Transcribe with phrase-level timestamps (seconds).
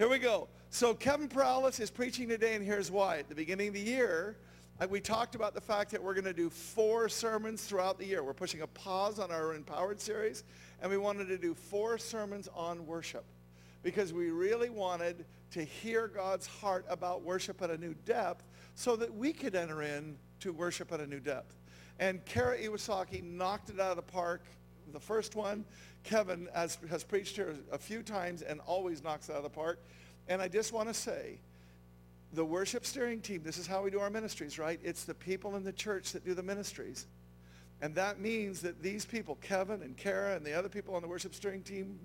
[0.00, 0.48] Here we go.
[0.70, 3.18] So Kevin Perales is preaching today, and here's why.
[3.18, 4.38] At the beginning of the year,
[4.80, 8.06] uh, we talked about the fact that we're going to do four sermons throughout the
[8.06, 8.24] year.
[8.24, 10.44] We're pushing a pause on our Empowered series,
[10.80, 13.26] and we wanted to do four sermons on worship
[13.82, 18.46] because we really wanted to hear God's heart about worship at a new depth
[18.76, 21.58] so that we could enter in to worship at a new depth.
[21.98, 24.46] And Kara Iwasaki knocked it out of the park.
[24.92, 25.64] The first one,
[26.04, 29.50] Kevin has, has preached here a few times and always knocks it out of the
[29.50, 29.80] park.
[30.28, 31.38] And I just want to say,
[32.32, 34.78] the worship steering team, this is how we do our ministries, right?
[34.84, 37.06] It's the people in the church that do the ministries.
[37.82, 41.08] And that means that these people, Kevin and Kara and the other people on the
[41.08, 41.98] worship steering team,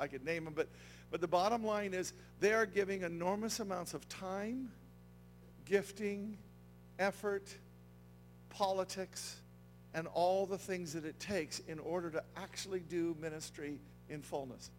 [0.00, 0.68] I could name them, but,
[1.10, 4.70] but the bottom line is they are giving enormous amounts of time,
[5.64, 6.36] gifting,
[6.98, 7.54] effort,
[8.48, 9.36] politics,
[9.94, 13.78] and all the things that it takes in order to actually do ministry
[14.08, 14.70] in fullness.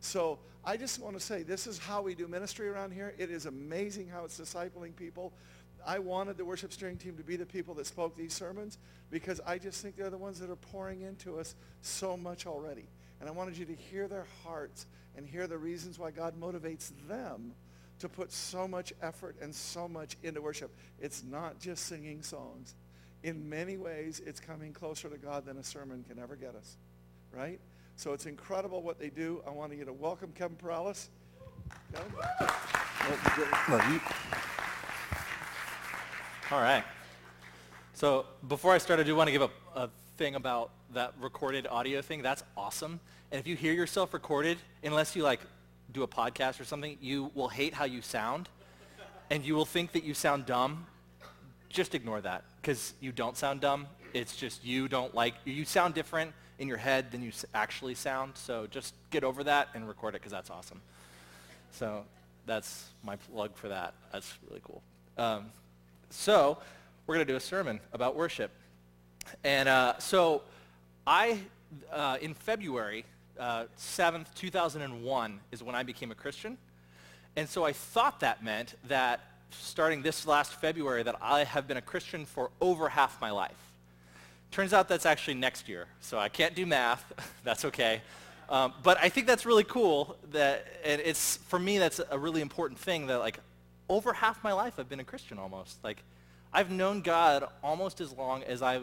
[0.00, 3.14] So I just want to say this is how we do ministry around here.
[3.18, 5.32] It is amazing how it's discipling people.
[5.84, 8.78] I wanted the worship steering team to be the people that spoke these sermons
[9.10, 12.84] because I just think they're the ones that are pouring into us so much already.
[13.20, 16.90] And I wanted you to hear their hearts and hear the reasons why God motivates
[17.08, 17.52] them
[17.98, 20.74] to put so much effort and so much into worship.
[21.00, 22.74] It's not just singing songs.
[23.22, 26.76] In many ways, it's coming closer to God than a sermon can ever get us,
[27.32, 27.60] right?
[27.96, 29.42] So it's incredible what they do.
[29.46, 31.08] I want you to welcome Kevin Perales.
[31.92, 32.12] Kevin?
[36.50, 36.84] All right.
[37.94, 41.66] So before I start, I do want to give a, a thing about that recorded
[41.70, 42.22] audio thing.
[42.22, 42.98] That's awesome.
[43.30, 45.40] And if you hear yourself recorded, unless you like
[45.92, 48.48] do a podcast or something, you will hate how you sound,
[49.30, 50.86] and you will think that you sound dumb.
[51.68, 53.86] Just ignore that, because you don't sound dumb.
[54.14, 58.32] It's just you don't like, you sound different in your head than you actually sound.
[58.36, 60.80] So just get over that and record it, because that's awesome.
[61.72, 62.04] So
[62.46, 63.94] that's my plug for that.
[64.12, 64.82] That's really cool.
[65.18, 65.46] Um,
[66.10, 66.58] so
[67.06, 68.50] we're going to do a sermon about worship.
[69.42, 70.42] And uh, so
[71.06, 71.40] I,
[71.92, 73.04] uh, in February,
[73.38, 76.58] uh, 7th, 2001 is when I became a Christian.
[77.34, 79.20] And so I thought that meant that
[79.60, 83.72] starting this last February that I have been a Christian for over half my life.
[84.50, 87.10] Turns out that's actually next year, so I can't do math.
[87.44, 88.02] that's okay.
[88.48, 92.42] Um, but I think that's really cool that, and it's, for me, that's a really
[92.42, 93.38] important thing that like
[93.88, 95.82] over half my life I've been a Christian almost.
[95.82, 96.02] Like
[96.52, 98.80] I've known God almost as long as I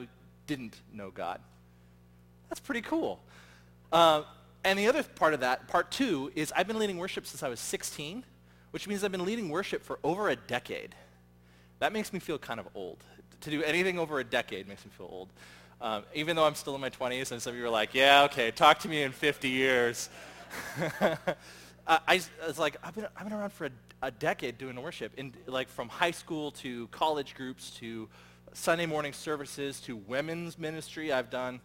[0.48, 1.40] didn't know God.
[2.50, 3.20] That's pretty cool.
[3.92, 4.24] Uh,
[4.64, 7.50] and the other part of that, part two, is I've been leading worship since I
[7.50, 8.24] was 16,
[8.72, 10.96] which means I've been leading worship for over a decade.
[11.80, 13.04] That makes me feel kind of old.
[13.42, 15.30] To do anything over a decade makes me feel old.
[15.82, 18.24] Um, even though I'm still in my 20s, and some of you are like, yeah,
[18.24, 20.10] okay, talk to me in 50 years.
[21.88, 23.72] I, I, was like, I've been, I've been around for a,
[24.02, 28.10] a decade doing worship, in, like from high school to college groups to
[28.52, 31.62] Sunday morning services to women's ministry I've done.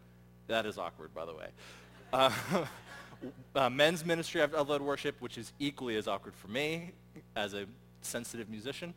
[0.47, 1.49] That is awkward, by the way.
[2.13, 2.31] Uh,
[3.55, 6.93] uh, men's ministry, I've, I've led worship, which is equally as awkward for me
[7.37, 7.67] as a
[8.03, 8.95] sensitive musician.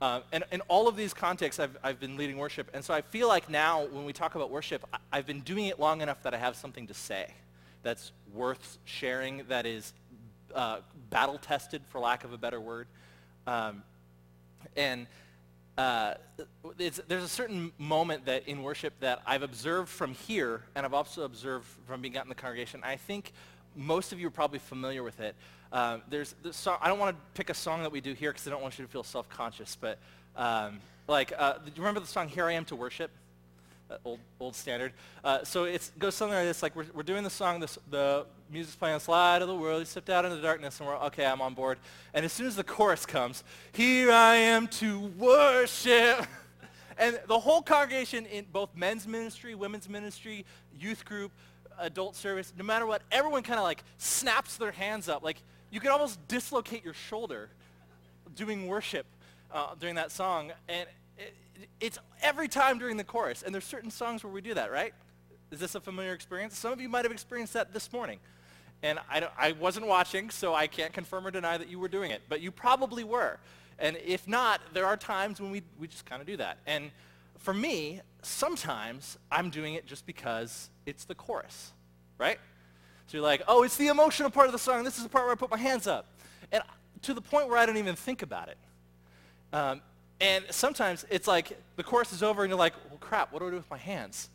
[0.00, 2.70] Uh, and in all of these contexts, I've, I've been leading worship.
[2.74, 5.66] And so I feel like now when we talk about worship, I, have been doing
[5.66, 7.32] it long enough that I have something to say
[7.82, 9.94] that's worth sharing, that is
[10.54, 12.88] uh, battle-tested, for lack of a better word.
[13.46, 13.82] Um,
[14.76, 15.06] and
[15.78, 16.14] uh,
[16.76, 21.22] there's a certain moment that in worship that I've observed from here, and I've also
[21.22, 22.80] observed from being out in the congregation.
[22.82, 23.32] I think
[23.76, 25.34] most of you are probably familiar with it.
[25.72, 28.32] Uh, there's this song, I don't want to pick a song that we do here
[28.32, 29.98] because I don't want you to feel self-conscious, but
[30.36, 33.10] um, like, uh, do you remember the song "Here I Am to Worship"?
[33.88, 34.92] Uh, old old standard.
[35.22, 38.26] Uh, so it goes something like this: like we're, we're doing the song, this, the
[38.50, 40.96] music's playing on "Light of the World." You stepped out into the darkness, and we're
[40.96, 41.24] okay.
[41.24, 41.78] I'm on board.
[42.12, 46.26] And as soon as the chorus comes, "Here I am to worship,"
[46.98, 50.44] and the whole congregation in both men's ministry, women's ministry,
[50.78, 51.30] youth group,
[51.78, 55.22] adult service, no matter what, everyone kind of like snaps their hands up.
[55.22, 57.48] Like you could almost dislocate your shoulder
[58.34, 59.06] doing worship
[59.52, 60.52] uh, during that song.
[60.68, 61.34] And it,
[61.80, 63.42] it's every time during the chorus.
[63.42, 64.94] And there's certain songs where we do that, right?
[65.50, 66.58] Is this a familiar experience?
[66.58, 68.18] Some of you might have experienced that this morning.
[68.82, 72.10] And I, I wasn't watching, so I can't confirm or deny that you were doing
[72.10, 72.22] it.
[72.28, 73.38] But you probably were.
[73.78, 76.58] And if not, there are times when we, we just kind of do that.
[76.66, 76.90] And
[77.38, 81.72] for me, sometimes I'm doing it just because it's the chorus,
[82.18, 82.38] right?
[83.06, 84.84] So you're like, oh, it's the emotional part of the song.
[84.84, 86.06] This is the part where I put my hands up.
[86.50, 86.62] And
[87.02, 88.58] to the point where I don't even think about it.
[89.52, 89.80] Um,
[90.20, 93.46] and sometimes it's like the chorus is over and you're like, well, crap, what do
[93.46, 94.28] I do with my hands?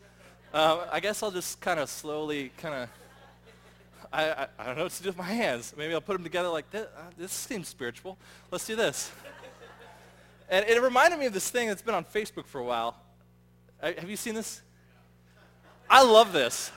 [0.53, 2.89] Uh, I guess I'll just kind of slowly kind of
[4.13, 5.73] I, I, I, don't know what to do with my hands.
[5.77, 6.87] Maybe I'll put them together like this.
[6.97, 8.17] Uh, this seems spiritual.
[8.51, 9.09] Let's do this.
[10.49, 12.97] and it reminded me of this thing that's been on Facebook for a while.
[13.81, 14.61] I, have you seen this?
[15.89, 16.71] I love this.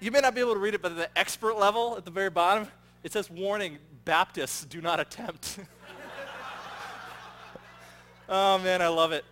[0.00, 2.10] You may not be able to read it, but at the expert level at the
[2.10, 2.68] very bottom,
[3.02, 5.60] it says, warning, Baptists do not attempt.
[8.28, 9.24] oh man, I love it.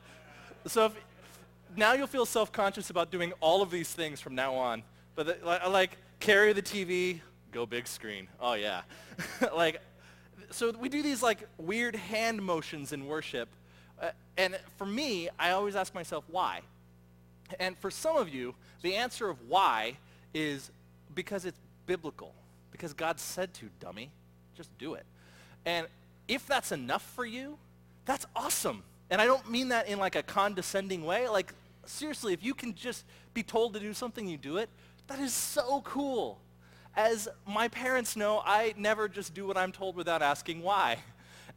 [0.66, 0.92] So if,
[1.76, 4.82] now you'll feel self-conscious about doing all of these things from now on.
[5.16, 7.20] But like, like carry the TV,
[7.50, 8.28] go big screen.
[8.40, 8.82] Oh yeah.
[9.54, 9.80] like,
[10.50, 13.48] so we do these like weird hand motions in worship.
[14.00, 16.60] Uh, and for me, I always ask myself why.
[17.58, 19.96] And for some of you, the answer of why
[20.32, 20.70] is
[21.14, 22.32] because it's biblical.
[22.70, 24.10] Because God said to, dummy.
[24.56, 25.04] Just do it.
[25.66, 25.86] And
[26.28, 27.58] if that's enough for you,
[28.06, 28.82] that's awesome.
[29.10, 31.28] And I don't mean that in like a condescending way.
[31.28, 31.52] Like,
[31.84, 33.04] seriously, if you can just
[33.34, 34.68] be told to do something, you do it,
[35.08, 36.38] that is so cool.
[36.96, 40.98] As my parents know, I never just do what I'm told without asking why.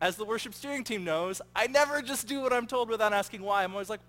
[0.03, 3.41] As the worship steering team knows, I never just do what I'm told without asking
[3.41, 3.63] why.
[3.63, 4.01] I'm always like,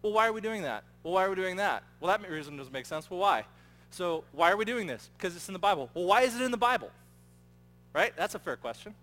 [0.00, 0.82] well, why are we doing that?
[1.02, 1.82] Well, why are we doing that?
[2.00, 3.10] Well, that reason doesn't make sense.
[3.10, 3.44] Well, why?
[3.90, 5.10] So why are we doing this?
[5.14, 5.90] Because it's in the Bible.
[5.92, 6.90] Well, why is it in the Bible?
[7.92, 8.16] Right?
[8.16, 8.94] That's a fair question.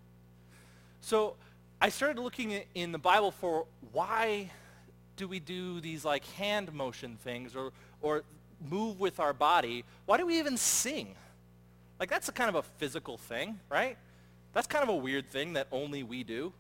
[1.02, 1.36] So
[1.80, 4.50] I started looking in the Bible for why
[5.18, 8.24] do we do these like hand motion things or, or
[8.72, 9.86] move with our body?
[10.08, 11.14] Why do we even sing?
[12.00, 14.00] Like that's a kind of a physical thing, right?
[14.54, 16.54] That's kind of a weird thing that only we do.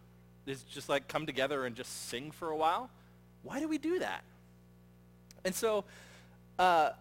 [0.46, 2.90] Is just like come together and just sing for a while.
[3.44, 4.24] Why do we do that?
[5.46, 5.86] And so
[6.58, 6.92] uh,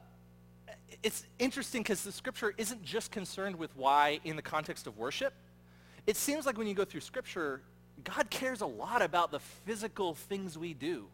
[1.02, 5.32] it's interesting because the scripture isn't just concerned with why in the context of worship.
[6.06, 7.62] It seems like when you go through scripture,
[8.04, 11.06] God cares a lot about the physical things we do.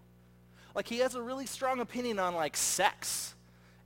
[0.75, 3.35] Like he has a really strong opinion on like sex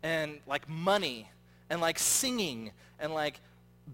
[0.03, 1.29] and like money
[1.71, 3.41] and like singing and like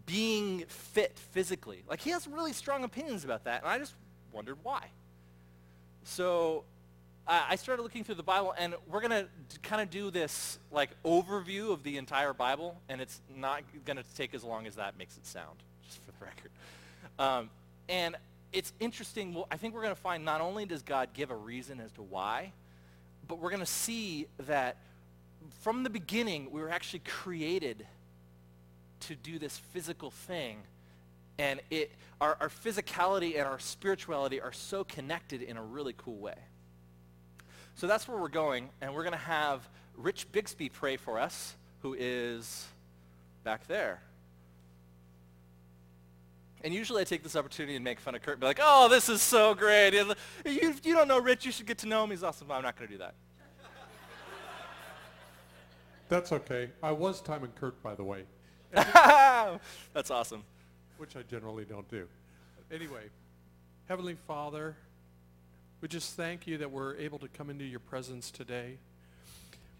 [0.06, 1.82] being fit physically.
[1.88, 3.62] Like he has really strong opinions about that.
[3.62, 3.94] And I just
[4.32, 4.88] wondered why.
[6.04, 6.64] So
[7.26, 9.26] uh, I started looking through the Bible, and we're going to
[9.62, 14.04] kind of do this like overview of the entire Bible, and it's not going to
[14.16, 16.50] take as long as that makes it sound, just for the record.
[17.18, 17.50] Um,
[17.88, 18.16] and
[18.52, 19.32] it's interesting.
[19.32, 21.92] Well, I think we're going to find not only does God give a reason as
[21.92, 22.52] to why,
[23.26, 24.76] but we're going to see that
[25.60, 27.86] from the beginning, we were actually created
[29.08, 30.58] to do this physical thing.
[31.38, 31.90] And it,
[32.20, 36.36] our, our physicality and our spirituality are so connected in a really cool way.
[37.76, 41.56] So that's where we're going, and we're going to have Rich Bixby pray for us,
[41.82, 42.66] who is
[43.42, 44.00] back there.
[46.62, 49.08] And usually I take this opportunity and make fun of Kurt, be like, oh, this
[49.08, 49.92] is so great.
[49.92, 50.14] You,
[50.82, 52.10] you don't know Rich, you should get to know him.
[52.10, 52.50] He's awesome.
[52.50, 53.14] I'm not going to do that.
[56.08, 56.70] That's okay.
[56.82, 58.24] I was timing Kurt, by the way.
[59.94, 60.42] That's awesome.
[60.98, 62.08] Which I generally don't do.
[62.72, 63.04] Anyway,
[63.88, 64.74] Heavenly Father,
[65.80, 68.78] we just thank you that we're able to come into your presence today.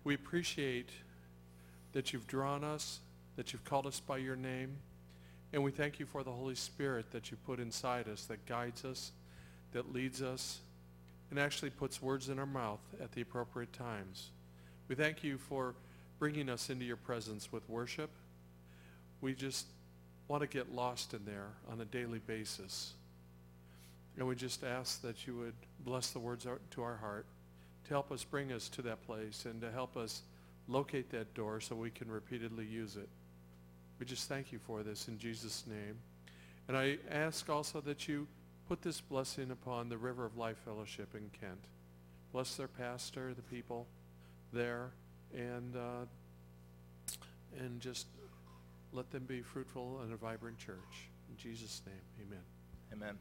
[0.05, 0.91] We appreciate
[1.93, 3.00] that you've drawn us,
[3.37, 4.76] that you've called us by your name,
[5.52, 8.85] and we thank you for the Holy Spirit that you put inside us that guides
[8.85, 9.11] us,
[9.73, 10.61] that leads us,
[11.31, 14.31] and actually puts words in our mouth at the appropriate times.
[14.87, 15.75] We thank you for
[16.20, 18.11] bringing us into your presence with worship.
[19.25, 19.65] We just
[20.29, 22.93] want to get lost in there on a daily basis.
[24.19, 27.25] And we just ask that you would bless the words to our heart
[27.84, 30.20] to help us bring us to that place and to help us
[30.69, 33.08] locate that door so we can repeatedly use it.
[33.98, 35.96] We just thank you for this in Jesus' name.
[36.69, 38.27] And I ask also that you
[38.69, 41.65] put this blessing upon the River of Life Fellowship in Kent.
[42.31, 43.87] Bless their pastor, the people
[44.53, 44.91] there,
[45.34, 46.05] and, uh,
[47.58, 48.06] and just
[48.94, 51.08] let them be fruitful and a vibrant church.
[51.29, 52.43] In Jesus' name, amen.
[52.93, 53.19] Amen.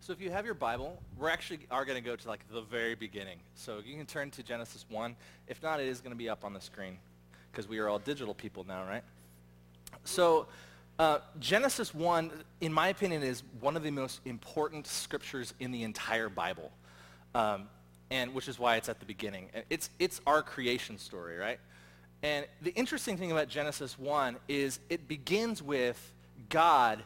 [0.00, 2.60] So if you have your Bible, we're actually are going to go to like the
[2.60, 3.38] very beginning.
[3.54, 5.16] So you can turn to Genesis 1.
[5.48, 6.98] If not, it is going to be up on the screen
[7.50, 9.04] because we are all digital people now, right?
[10.04, 10.48] So
[10.98, 12.30] uh, Genesis 1,
[12.60, 16.70] in my opinion, is one of the most important scriptures in the entire Bible,
[17.34, 17.68] um,
[18.10, 19.48] and which is why it's at the beginning.
[19.70, 21.58] It's, it's our creation story, right?
[22.22, 26.12] And the interesting thing about Genesis 1 is it begins with
[26.48, 27.02] God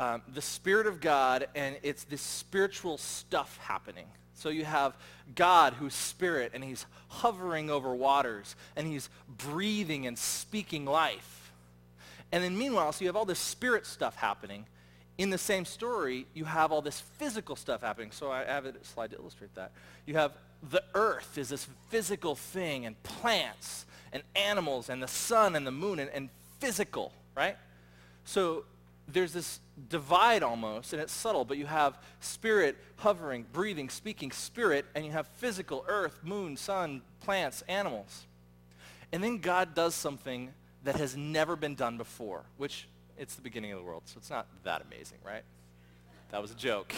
[0.00, 4.06] um, the Spirit of God, and it's this spiritual stuff happening.
[4.34, 4.96] So you have
[5.36, 11.52] God who's spirit, and he's hovering over waters, and he's breathing and speaking life.
[12.32, 14.66] And then meanwhile, so you have all this spirit stuff happening.
[15.16, 18.10] In the same story, you have all this physical stuff happening.
[18.10, 19.70] So I have a slide to illustrate that.
[20.06, 20.32] You have
[20.70, 25.72] the earth is this physical thing, and plants, and animals, and the sun, and the
[25.72, 27.56] moon, and, and physical right?
[28.24, 28.64] So
[29.08, 34.86] there's this divide almost, and it's subtle, but you have spirit hovering, breathing, speaking, spirit,
[34.94, 38.26] and you have physical, earth, moon, sun, plants, animals.
[39.12, 40.52] And then God does something
[40.84, 44.30] that has never been done before, which it's the beginning of the world, so it's
[44.30, 45.42] not that amazing, right?
[46.30, 46.92] That was a joke.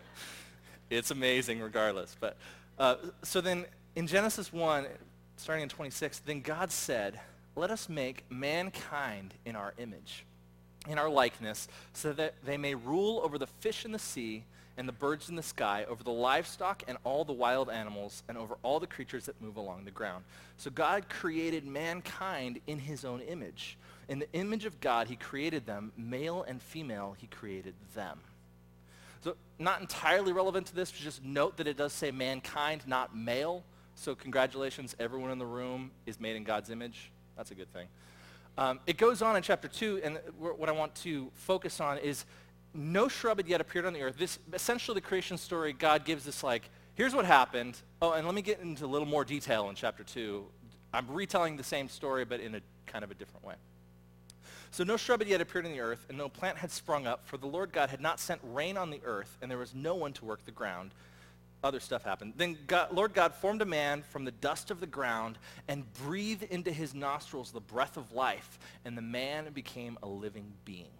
[0.90, 2.16] it's amazing regardless.
[2.18, 2.36] But
[2.78, 4.86] uh, so then in Genesis 1,
[5.36, 7.20] starting in 26, then God said,
[7.56, 10.24] let us make mankind in our image,
[10.88, 14.44] in our likeness, so that they may rule over the fish in the sea
[14.76, 18.36] and the birds in the sky, over the livestock and all the wild animals, and
[18.36, 20.24] over all the creatures that move along the ground.
[20.56, 23.78] So God created mankind in his own image.
[24.08, 25.92] In the image of God, he created them.
[25.96, 28.18] Male and female, he created them.
[29.22, 33.16] So not entirely relevant to this, but just note that it does say mankind, not
[33.16, 33.62] male.
[33.94, 37.10] So congratulations, everyone in the room is made in God's image.
[37.36, 37.86] That's a good thing.
[38.56, 42.24] Um, it goes on in chapter 2, and what I want to focus on is
[42.72, 44.16] no shrub had yet appeared on the earth.
[44.16, 47.76] This, essentially, the creation story, God gives this like, here's what happened.
[48.00, 50.44] Oh, and let me get into a little more detail in chapter 2.
[50.92, 53.54] I'm retelling the same story, but in a kind of a different way.
[54.70, 57.26] So no shrub had yet appeared on the earth, and no plant had sprung up,
[57.26, 59.94] for the Lord God had not sent rain on the earth, and there was no
[59.94, 60.92] one to work the ground
[61.64, 62.34] other stuff happened.
[62.36, 66.44] Then God, Lord God formed a man from the dust of the ground and breathed
[66.44, 70.92] into his nostrils the breath of life, and the man became a living being.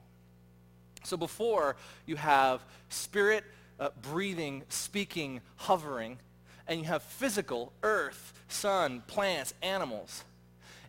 [1.04, 3.44] So before you have spirit
[3.78, 6.18] uh, breathing, speaking, hovering,
[6.66, 10.24] and you have physical, earth, sun, plants, animals.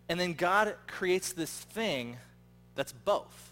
[0.07, 2.17] And then God creates this thing
[2.75, 3.51] that's both.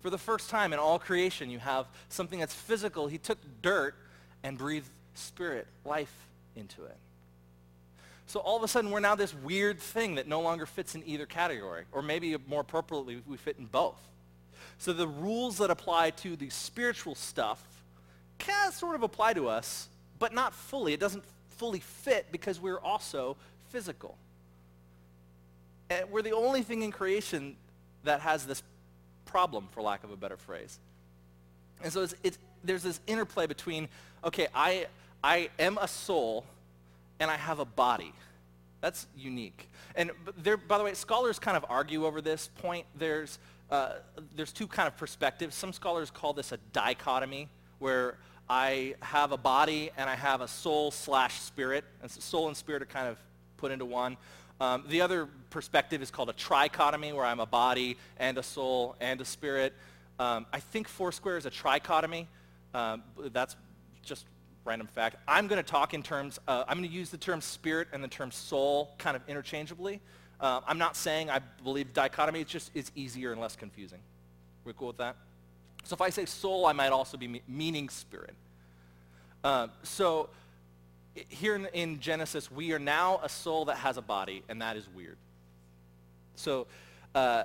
[0.00, 3.08] For the first time in all creation, you have something that's physical.
[3.08, 3.96] He took dirt
[4.44, 6.12] and breathed spirit, life
[6.56, 6.96] into it.
[8.26, 11.02] So all of a sudden, we're now this weird thing that no longer fits in
[11.06, 11.84] either category.
[11.92, 13.98] Or maybe more appropriately, we fit in both.
[14.78, 17.64] So the rules that apply to the spiritual stuff
[18.68, 20.92] of sort of apply to us, but not fully.
[20.92, 23.36] It doesn't fully fit because we're also
[23.70, 24.16] physical.
[25.90, 27.56] And we're the only thing in creation
[28.04, 28.62] that has this
[29.24, 30.78] problem, for lack of a better phrase.
[31.82, 33.88] And so it's, it's, there's this interplay between,
[34.24, 34.86] okay, I,
[35.22, 36.44] I am a soul
[37.20, 38.12] and I have a body.
[38.80, 39.68] That's unique.
[39.96, 42.86] And there, by the way, scholars kind of argue over this point.
[42.96, 43.38] There's,
[43.70, 43.94] uh,
[44.36, 45.56] there's two kind of perspectives.
[45.56, 47.48] Some scholars call this a dichotomy,
[47.80, 48.16] where
[48.48, 51.84] I have a body and I have a soul slash spirit.
[52.02, 53.18] And so soul and spirit are kind of
[53.56, 54.16] put into one.
[54.60, 58.96] Um, the other perspective is called a trichotomy, where I'm a body and a soul
[59.00, 59.72] and a spirit.
[60.18, 62.26] Um, I think Foursquare is a trichotomy.
[62.74, 63.56] Um, that's
[64.02, 64.24] just
[64.68, 65.16] random fact.
[65.26, 68.04] I'm going to talk in terms, uh, I'm going to use the term spirit and
[68.04, 70.00] the term soul kind of interchangeably.
[70.40, 72.42] Uh, I'm not saying I believe dichotomy.
[72.42, 73.98] It's just it's easier and less confusing.
[74.64, 75.16] We cool with that?
[75.84, 78.34] So if I say soul, I might also be me- meaning spirit.
[79.42, 80.28] Uh, so
[81.14, 84.76] here in, in Genesis, we are now a soul that has a body, and that
[84.76, 85.16] is weird.
[86.36, 86.66] So
[87.14, 87.44] uh,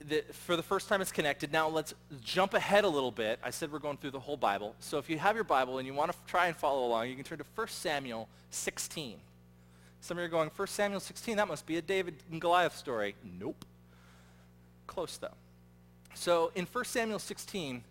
[0.00, 1.52] the, for the first time it's connected.
[1.52, 3.38] Now let's jump ahead a little bit.
[3.42, 4.74] I said we're going through the whole Bible.
[4.80, 7.14] So if you have your Bible and you want to try and follow along, you
[7.14, 9.18] can turn to 1 Samuel 16.
[10.00, 12.76] Some of you are going, 1 Samuel 16, that must be a David and Goliath
[12.76, 13.14] story.
[13.38, 13.64] Nope.
[14.86, 15.28] Close though.
[16.14, 17.82] So in 1 Samuel 16,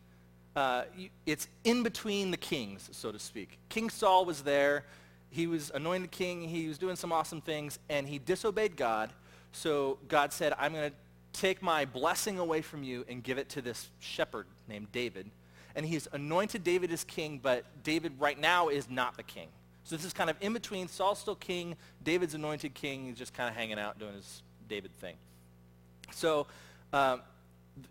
[0.56, 0.84] uh,
[1.26, 3.60] it's in between the kings, so to speak.
[3.68, 4.86] King Saul was there.
[5.30, 6.48] He was anointed king.
[6.48, 9.10] He was doing some awesome things, and he disobeyed God.
[9.52, 10.96] So God said, I'm going to
[11.36, 15.30] take my blessing away from you and give it to this shepherd named David.
[15.76, 19.50] And he's anointed David as king, but David right now is not the king.
[19.84, 20.88] So this is kind of in between.
[20.88, 21.76] Saul's still king.
[22.04, 23.06] David's anointed king.
[23.06, 25.16] He's just kind of hanging out doing his David thing.
[26.12, 26.48] So
[26.94, 27.22] um,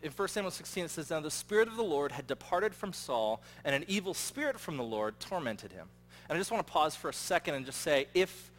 [0.03, 2.93] in 1 Samuel 16 it says, Now the Spirit of the Lord had departed from
[2.93, 5.87] Saul, and an evil spirit from the Lord tormented him.
[6.29, 8.51] And I just want to pause for a second and just say, if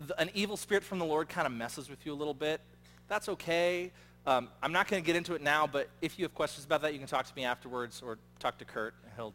[0.00, 2.60] the, an evil spirit from the Lord kind of messes with you a little bit,
[3.08, 3.92] that's okay.
[4.26, 6.82] Um, I'm not going to get into it now, but if you have questions about
[6.82, 8.94] that, you can talk to me afterwards or talk to Kurt.
[9.16, 9.34] He'll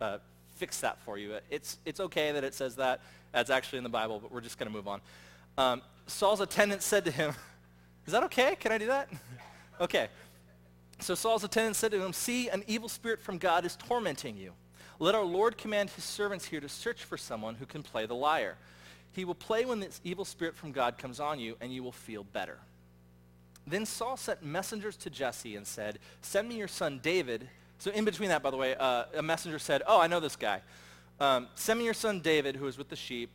[0.00, 0.18] uh,
[0.56, 1.36] fix that for you.
[1.50, 3.02] It's, it's okay that it says that.
[3.32, 5.00] That's actually in the Bible, but we're just going to move on.
[5.58, 7.34] Um, Saul's attendant said to him,
[8.06, 8.56] is that okay?
[8.58, 9.10] Can I do that?
[9.80, 10.08] okay.
[11.00, 14.52] So Saul's attendant said to him, see, an evil spirit from God is tormenting you.
[14.98, 18.14] Let our Lord command his servants here to search for someone who can play the
[18.14, 18.56] lyre.
[19.12, 21.92] He will play when this evil spirit from God comes on you, and you will
[21.92, 22.58] feel better.
[23.66, 27.48] Then Saul sent messengers to Jesse and said, send me your son David.
[27.78, 30.36] So in between that, by the way, uh, a messenger said, oh, I know this
[30.36, 30.60] guy.
[31.18, 33.30] Um, send me your son David, who is with the sheep.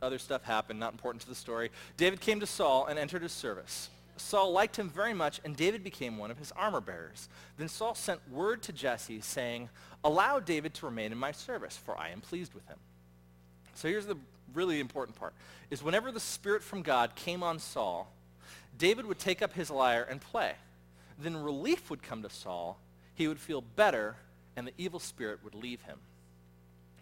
[0.00, 1.70] Other stuff happened, not important to the story.
[1.96, 3.88] David came to Saul and entered his service.
[4.16, 7.28] Saul liked him very much, and David became one of his armor bearers.
[7.56, 9.68] Then Saul sent word to Jesse, saying,
[10.04, 12.78] Allow David to remain in my service, for I am pleased with him.
[13.74, 14.16] So here's the
[14.54, 15.34] really important part,
[15.70, 18.12] is whenever the Spirit from God came on Saul,
[18.78, 20.52] David would take up his lyre and play.
[21.18, 22.78] Then relief would come to Saul.
[23.14, 24.16] He would feel better,
[24.56, 25.98] and the evil spirit would leave him.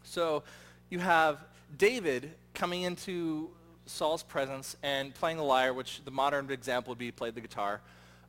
[0.02, 0.42] So
[0.90, 1.38] you have
[1.78, 3.50] David coming into
[3.86, 7.80] Saul's presence and playing the lyre, which the modern example would be played the guitar.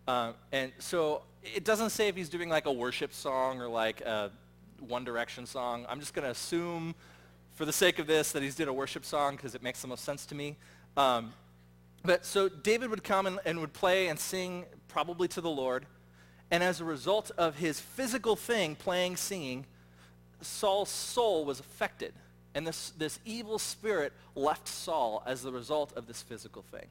[0.08, 4.02] Uh, and so it doesn't say if he's doing like a worship song or like
[4.02, 4.32] a
[4.80, 5.86] One Direction song.
[5.90, 6.96] I'm just going to assume
[7.54, 9.88] for the sake of this that he's did a worship song because it makes the
[9.88, 10.58] most sense to me.
[10.98, 11.34] Um,
[12.04, 15.86] but so David would come and, and would play and sing probably to the Lord.
[16.50, 19.66] And as a result of his physical thing, playing, singing,
[20.42, 22.14] Saul's soul was affected.
[22.54, 26.88] And this, this evil spirit left Saul as the result of this physical thing.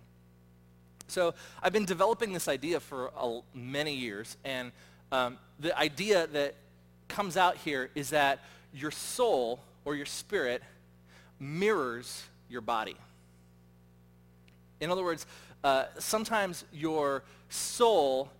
[1.08, 3.10] So I've been developing this idea for
[3.52, 4.36] many years.
[4.44, 4.72] And
[5.12, 6.54] um, the idea that
[7.08, 8.40] comes out here is that
[8.72, 10.62] your soul or your spirit
[11.38, 12.96] mirrors your body.
[14.80, 15.26] In other words,
[15.62, 18.30] uh, sometimes your soul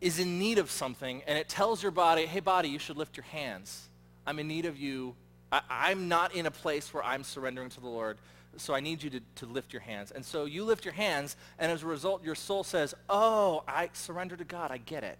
[0.00, 3.16] is in need of something and it tells your body, hey body, you should lift
[3.16, 3.88] your hands.
[4.26, 5.14] I'm in need of you.
[5.50, 8.16] I, am not in a place where I'm surrendering to the Lord,
[8.56, 10.10] so I need you to, to lift your hands.
[10.10, 13.90] And so you lift your hands, and as a result, your soul says, oh, I
[13.92, 14.70] surrender to God.
[14.70, 15.18] I get it.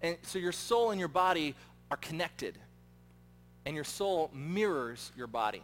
[0.00, 1.54] And so your soul and your body
[1.90, 2.56] are connected,
[3.66, 5.62] and your soul mirrors your body.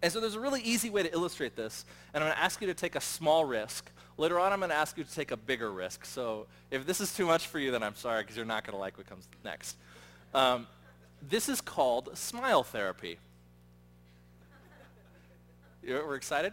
[0.00, 2.60] And so there's a really easy way to illustrate this, and I'm going to ask
[2.60, 3.90] you to take a small risk.
[4.16, 6.04] Later on, I'm going to ask you to take a bigger risk.
[6.04, 8.74] So if this is too much for you, then I'm sorry, because you're not going
[8.74, 9.76] to like what comes next.
[10.34, 10.66] Um,
[11.28, 13.18] this is called smile therapy.
[15.82, 16.52] We're excited?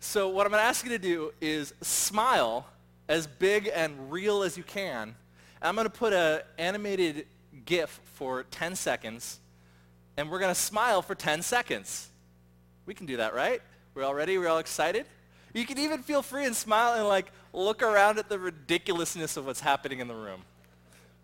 [0.00, 2.66] So what I'm going to ask you to do is smile
[3.08, 5.14] as big and real as you can.
[5.60, 7.26] I'm going to put an animated
[7.64, 9.38] GIF for 10 seconds,
[10.16, 12.08] and we're going to smile for 10 seconds.
[12.86, 13.62] We can do that, right?
[13.94, 14.38] We're all ready?
[14.38, 15.06] We're all excited?
[15.54, 19.46] You can even feel free and smile and like look around at the ridiculousness of
[19.46, 20.42] what's happening in the room.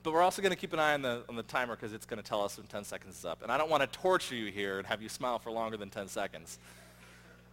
[0.03, 2.07] But we're also going to keep an eye on the, on the timer because it's
[2.07, 3.42] going to tell us when 10 seconds is up.
[3.42, 5.90] And I don't want to torture you here and have you smile for longer than
[5.90, 6.59] 10 seconds.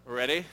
[0.06, 0.46] Ready?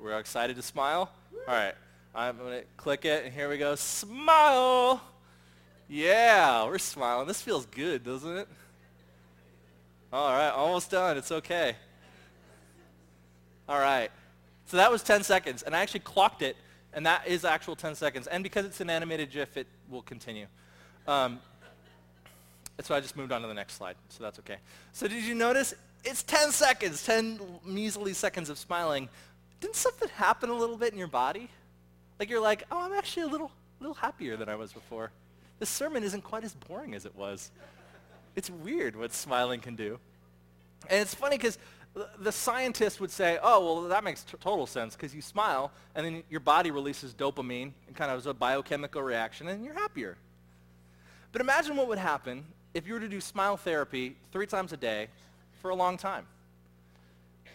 [0.00, 1.10] We're excited to smile?
[1.46, 1.74] All right.
[2.14, 3.74] I'm going to click it, and here we go.
[3.74, 5.00] Smile!
[5.88, 7.26] Yeah, we're smiling.
[7.26, 8.48] This feels good, doesn't it?
[10.12, 11.16] All right, almost done.
[11.16, 11.76] It's okay.
[13.72, 14.10] All right.
[14.66, 16.58] So that was 10 seconds, and I actually clocked it,
[16.92, 18.26] and that is actual 10 seconds.
[18.26, 20.44] And because it's an animated GIF, it will continue.
[21.08, 21.40] Um,
[22.82, 24.58] so I just moved on to the next slide, so that's okay.
[24.92, 25.72] So did you notice?
[26.04, 29.08] It's 10 seconds, 10 measly seconds of smiling.
[29.62, 31.48] Didn't something happen a little bit in your body?
[32.20, 35.12] Like you're like, oh, I'm actually a little, little happier than I was before.
[35.60, 37.50] This sermon isn't quite as boring as it was.
[38.36, 39.98] It's weird what smiling can do.
[40.90, 41.58] And it's funny because
[42.18, 46.06] the scientists would say, oh, well, that makes t- total sense because you smile and
[46.06, 50.16] then your body releases dopamine and kind of as a biochemical reaction and you're happier.
[51.32, 54.76] But imagine what would happen if you were to do smile therapy three times a
[54.76, 55.08] day
[55.60, 56.26] for a long time.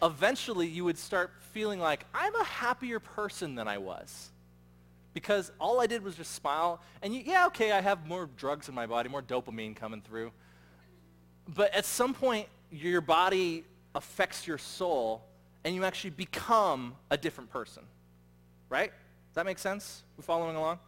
[0.02, 4.30] Eventually, you would start feeling like, I'm a happier person than I was.
[5.14, 6.80] Because all I did was just smile.
[7.02, 10.30] And you, yeah, okay, I have more drugs in my body, more dopamine coming through.
[11.48, 15.24] But at some point, your body affects your soul,
[15.64, 17.82] and you actually become a different person.
[18.68, 18.90] Right?
[18.90, 20.02] Does that make sense?
[20.16, 20.78] We following along?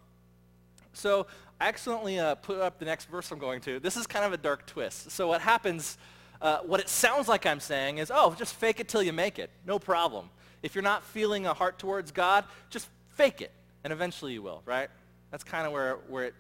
[0.93, 1.27] So
[1.61, 3.81] I accidentally uh, put up the next verse I'm going to.
[3.81, 5.11] This is kind of a dark twist.
[5.11, 5.99] So what happens,
[6.43, 9.39] uh, what it sounds like I'm saying is, oh, just fake it till you make
[9.39, 9.51] it.
[9.67, 10.31] No problem.
[10.63, 13.53] If you're not feeling a heart towards God, just fake it,
[13.85, 14.91] and eventually you will, right?
[15.31, 16.35] That's kind of where, where it,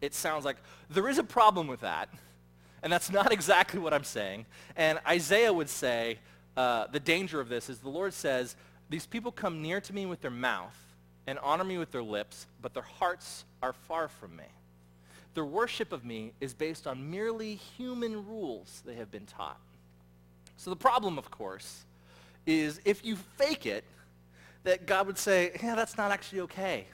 [0.00, 0.56] it sounds like.
[0.88, 2.08] There is a problem with that,
[2.86, 4.46] and that's not exactly what I'm saying.
[4.76, 6.20] And Isaiah would say
[6.56, 8.54] uh, the danger of this is the Lord says,
[8.88, 10.78] these people come near to me with their mouth
[11.26, 14.44] and honor me with their lips, but their hearts are far from me.
[15.34, 19.58] Their worship of me is based on merely human rules they have been taught.
[20.56, 21.84] So the problem, of course,
[22.46, 23.82] is if you fake it,
[24.62, 26.86] that God would say, yeah, that's not actually okay.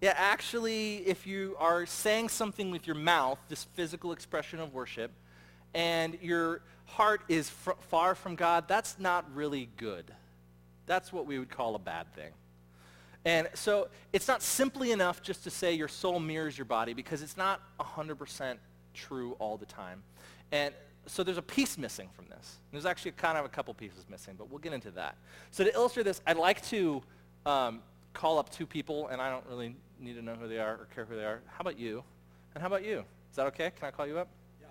[0.00, 5.10] Yeah, actually, if you are saying something with your mouth, this physical expression of worship,
[5.74, 10.10] and your heart is fr- far from God, that's not really good.
[10.86, 12.32] That's what we would call a bad thing.
[13.26, 17.20] And so it's not simply enough just to say your soul mirrors your body because
[17.20, 18.56] it's not 100%
[18.94, 20.02] true all the time.
[20.50, 22.56] And so there's a piece missing from this.
[22.72, 25.16] There's actually kind of a couple pieces missing, but we'll get into that.
[25.50, 27.02] So to illustrate this, I'd like to
[27.44, 30.72] um, call up two people, and I don't really need to know who they are
[30.72, 31.40] or care who they are.
[31.46, 32.02] How about you?
[32.54, 33.04] And how about you?
[33.30, 33.70] Is that okay?
[33.78, 34.28] Can I call you up?
[34.60, 34.68] Yeah.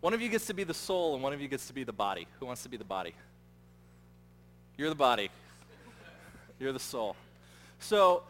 [0.00, 1.84] One of you gets to be the soul, and one of you gets to be
[1.84, 2.26] the body.
[2.38, 3.14] Who wants to be the body?
[4.78, 5.30] You're the body.
[6.58, 7.16] You're the soul.
[7.80, 8.22] So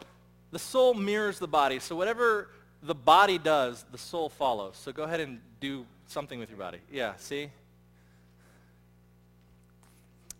[0.51, 1.79] the soul mirrors the body.
[1.79, 2.49] So whatever
[2.83, 4.77] the body does, the soul follows.
[4.77, 6.79] So go ahead and do something with your body.
[6.91, 7.51] Yeah, see?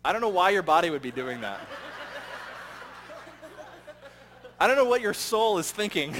[0.03, 1.59] I don't know why your body would be doing that.
[4.61, 6.15] I don't know what your soul is thinking,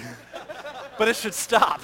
[0.98, 1.80] but it should stop.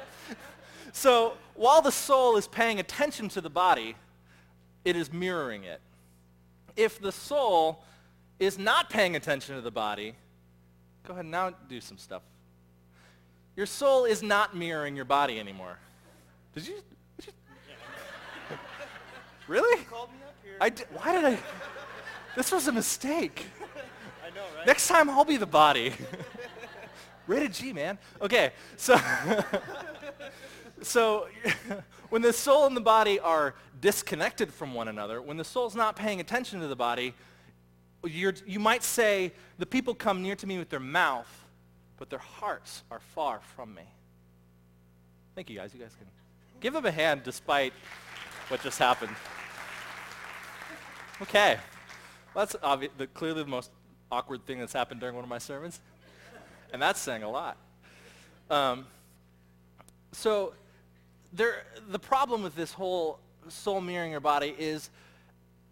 [0.94, 3.94] so while the soul is paying attention to the body,
[4.86, 5.82] it is mirroring it.
[6.74, 7.84] If the soul
[8.38, 10.14] is not paying attention to the body,
[11.06, 12.22] go ahead and now do some stuff.
[13.54, 15.76] Your soul is not mirroring your body anymore.
[16.54, 16.76] Did you?
[17.18, 18.56] Did you
[19.48, 19.86] really?
[20.62, 21.38] I did, why did I?
[22.36, 23.44] This was a mistake.
[24.38, 24.66] Know, right?
[24.66, 25.92] Next time I'll be the body.
[27.26, 27.98] Rated G, man.
[28.22, 28.98] Okay, so
[30.82, 31.26] so
[32.08, 35.96] when the soul and the body are disconnected from one another, when the soul's not
[35.96, 37.14] paying attention to the body,
[38.04, 41.28] you might say, the people come near to me with their mouth,
[41.98, 43.82] but their hearts are far from me.
[45.34, 45.74] Thank you guys.
[45.74, 46.06] You guys can
[46.60, 47.72] give them a hand despite
[48.48, 49.14] what just happened.
[51.20, 51.58] Okay.
[52.34, 53.70] Well, that's obvi- the, clearly the most
[54.10, 55.80] awkward thing that's happened during one of my sermons.
[56.72, 57.56] And that's saying a lot.
[58.50, 58.86] Um,
[60.12, 60.54] so
[61.32, 63.18] there, the problem with this whole
[63.48, 64.90] soul mirroring your body is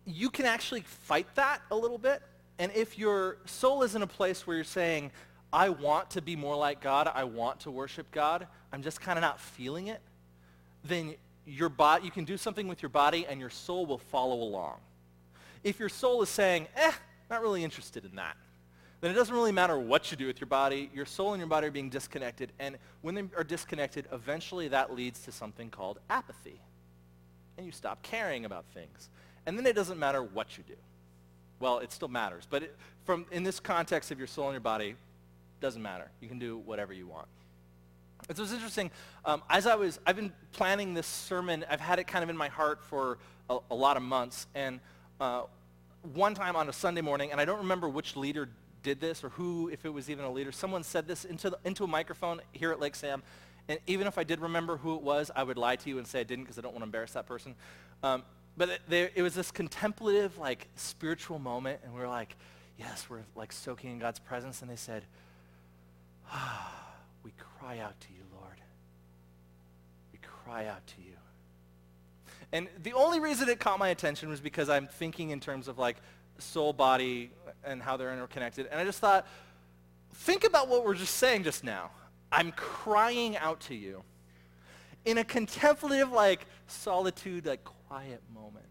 [0.07, 2.23] you can actually fight that a little bit.
[2.59, 5.11] And if your soul is in a place where you're saying,
[5.53, 9.19] I want to be more like God, I want to worship God, I'm just kind
[9.19, 10.01] of not feeling it,
[10.85, 11.15] then
[11.47, 14.79] your body, you can do something with your body and your soul will follow along.
[15.63, 16.93] If your soul is saying, eh,
[17.31, 18.37] not really interested in that,
[19.01, 20.91] then it doesn't really matter what you do with your body.
[20.95, 22.53] Your soul and your body are being disconnected.
[22.59, 26.61] And when they are disconnected, eventually that leads to something called apathy.
[27.57, 29.11] And you stop caring about things.
[29.45, 30.77] And then it doesn't matter what you do.
[31.61, 32.47] Well, it still matters.
[32.49, 34.97] But it, from, in this context of your soul and your body,
[35.61, 36.11] doesn't matter.
[36.21, 37.29] You can do whatever you want.
[38.29, 38.91] It was interesting.
[39.25, 41.65] Um, as I was, I've been planning this sermon.
[41.71, 44.47] I've had it kind of in my heart for a, a lot of months.
[44.55, 44.81] And
[45.21, 45.43] uh,
[46.15, 48.49] one time on a Sunday morning, and I don't remember which leader
[48.83, 51.59] did this or who, if it was even a leader, someone said this into, the,
[51.65, 53.23] into a microphone here at Lake Sam.
[53.69, 56.07] And even if I did remember who it was, I would lie to you and
[56.07, 57.57] say I didn't because I don't want to embarrass that person.
[58.03, 58.23] Um,
[58.57, 62.37] but it, it was this contemplative, like, spiritual moment, and we were like,
[62.79, 64.63] yes, we're like soaking in God's presence.
[64.63, 65.05] And they said,
[66.31, 68.61] ah, we cry out to you, Lord.
[70.13, 71.16] We cry out to you.
[72.57, 75.77] And the only reason it caught my attention was because I'm thinking in terms of
[75.77, 75.99] like
[76.39, 77.31] soul, body,
[77.63, 78.67] and how they're interconnected.
[78.71, 79.27] And I just thought,
[80.15, 81.91] think about what we're just saying just now.
[82.33, 84.03] I'm crying out to you
[85.05, 88.65] in a contemplative, like solitude, like quiet moment.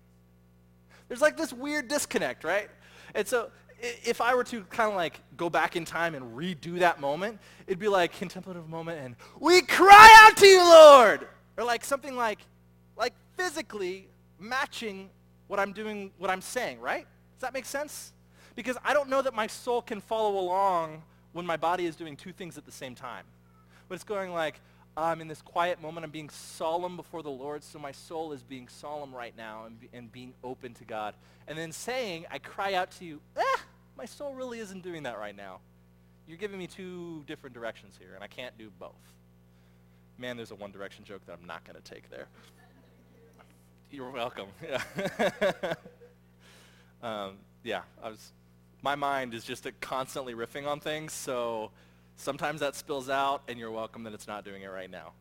[1.07, 2.69] There's like this weird disconnect, right?
[3.13, 6.79] And so if I were to kind of like go back in time and redo
[6.79, 11.27] that moment, it'd be like contemplative moment and we cry out to you, Lord!
[11.55, 12.39] Or like something like,
[12.97, 14.07] like physically
[14.39, 15.09] matching
[15.47, 17.05] what I'm doing, what I'm saying, right?
[17.35, 18.13] Does that make sense?
[18.55, 22.15] Because I don't know that my soul can follow along when my body is doing
[22.15, 23.25] two things at the same time.
[23.87, 24.59] But it's going like,
[24.97, 26.05] I'm in this quiet moment.
[26.05, 29.79] I'm being solemn before the Lord, so my soul is being solemn right now and,
[29.79, 31.15] be, and being open to God.
[31.47, 33.57] And then saying, I cry out to you, eh,
[33.97, 35.59] my soul really isn't doing that right now.
[36.27, 38.93] You're giving me two different directions here, and I can't do both.
[40.17, 42.27] Man, there's a one direction joke that I'm not going to take there.
[43.91, 44.47] You're welcome.
[44.67, 45.73] Yeah.
[47.03, 48.31] um, yeah, I was,
[48.81, 51.71] my mind is just constantly riffing on things, so
[52.17, 55.11] Sometimes that spills out, and you're welcome that it's not doing it right now.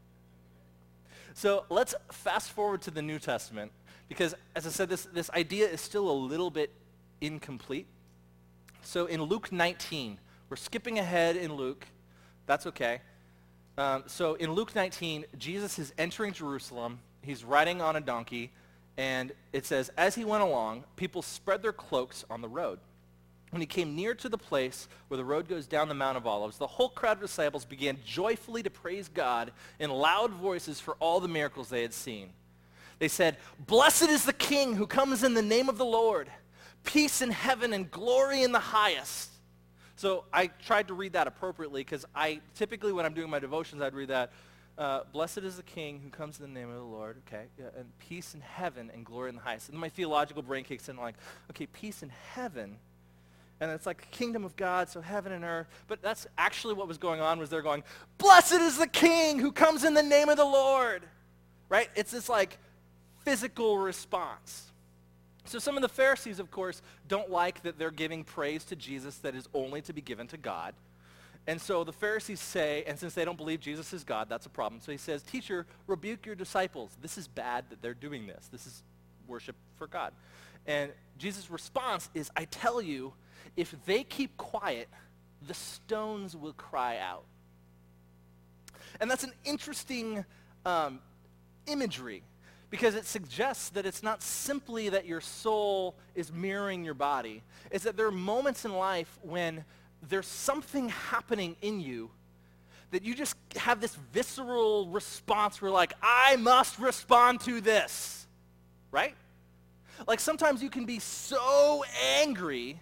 [1.34, 3.72] So let's fast forward to the New Testament,
[4.08, 6.70] because as I said, this, this idea is still a little bit
[7.20, 7.86] incomplete.
[8.82, 11.86] So in Luke 19, we're skipping ahead in Luke.
[12.46, 13.00] That's okay.
[13.76, 17.00] Um, so in Luke 19, Jesus is entering Jerusalem.
[17.24, 18.52] He's riding on a donkey,
[18.96, 22.78] and it says, as he went along, people spread their cloaks on the road.
[23.50, 26.26] When he came near to the place where the road goes down the Mount of
[26.26, 30.94] Olives, the whole crowd of disciples began joyfully to praise God in loud voices for
[30.98, 32.30] all the miracles they had seen.
[32.98, 36.28] They said, Blessed is the King who comes in the name of the Lord.
[36.82, 39.30] Peace in heaven and glory in the highest.
[39.96, 43.80] So I tried to read that appropriately because I typically when I'm doing my devotions,
[43.80, 44.32] I'd read that,
[44.76, 47.66] uh, blessed is the King who comes in the name of the Lord, okay, yeah,
[47.78, 49.68] and peace in heaven and glory in the highest.
[49.68, 51.14] And my theological brain kicks in like,
[51.50, 52.78] okay, peace in heaven
[53.60, 55.68] And it's like kingdom of God, so heaven and earth.
[55.86, 57.84] But that's actually what was going on was they're going,
[58.18, 61.04] blessed is the king who comes in the name of the Lord.
[61.68, 61.88] Right?
[61.94, 62.58] It's this like
[63.20, 64.72] physical response.
[65.46, 69.18] So some of the Pharisees, of course, don't like that they're giving praise to Jesus
[69.18, 70.74] that is only to be given to God.
[71.46, 74.50] And so the Pharisees say, and since they don't believe Jesus is God, that's a
[74.50, 74.80] problem.
[74.80, 76.96] So he says, teacher, rebuke your disciples.
[77.02, 78.48] This is bad that they're doing this.
[78.50, 78.82] This is
[79.28, 80.12] worship for God.
[80.66, 83.12] And Jesus' response is, I tell you,
[83.56, 84.88] if they keep quiet,
[85.46, 87.24] the stones will cry out.
[89.00, 90.24] And that's an interesting
[90.64, 91.00] um,
[91.66, 92.22] imagery
[92.70, 97.42] because it suggests that it's not simply that your soul is mirroring your body.
[97.70, 99.64] It's that there are moments in life when
[100.08, 102.10] there's something happening in you
[102.90, 108.26] that you just have this visceral response where like, I must respond to this,
[108.92, 109.14] right?
[110.06, 111.84] Like sometimes you can be so
[112.18, 112.78] angry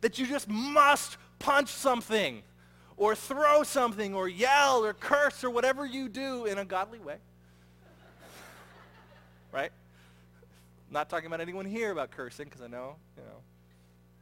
[0.00, 2.42] that you just must punch something
[2.96, 7.16] or throw something or yell or curse or whatever you do in a godly way.
[9.52, 9.72] right?
[10.90, 13.38] Not talking about anyone here about cursing because I know, you know,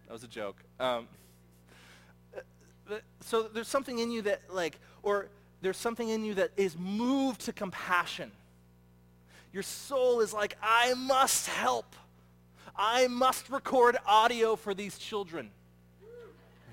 [0.06, 0.56] that was a joke.
[0.78, 1.08] Um,
[3.20, 5.28] so there's something in you that like, or
[5.62, 8.30] there's something in you that is moved to compassion.
[9.52, 11.96] Your soul is like, I must help.
[12.76, 15.50] I must record audio for these children.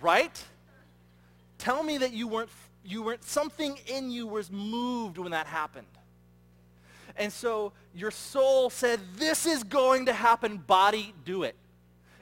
[0.01, 0.43] Right?
[1.57, 2.49] Tell me that you weren't,
[2.85, 5.87] you weren't, something in you was moved when that happened.
[7.17, 11.55] And so your soul said, this is going to happen, body, do it.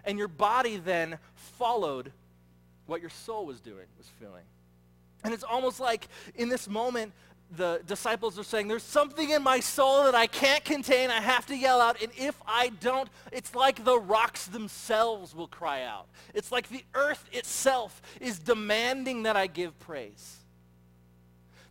[0.05, 2.11] And your body then followed
[2.85, 4.43] what your soul was doing, was feeling.
[5.23, 7.11] And it's almost like in this moment,
[7.51, 11.09] the disciples are saying, there's something in my soul that I can't contain.
[11.09, 12.01] I have to yell out.
[12.01, 16.07] And if I don't, it's like the rocks themselves will cry out.
[16.33, 20.37] It's like the earth itself is demanding that I give praise.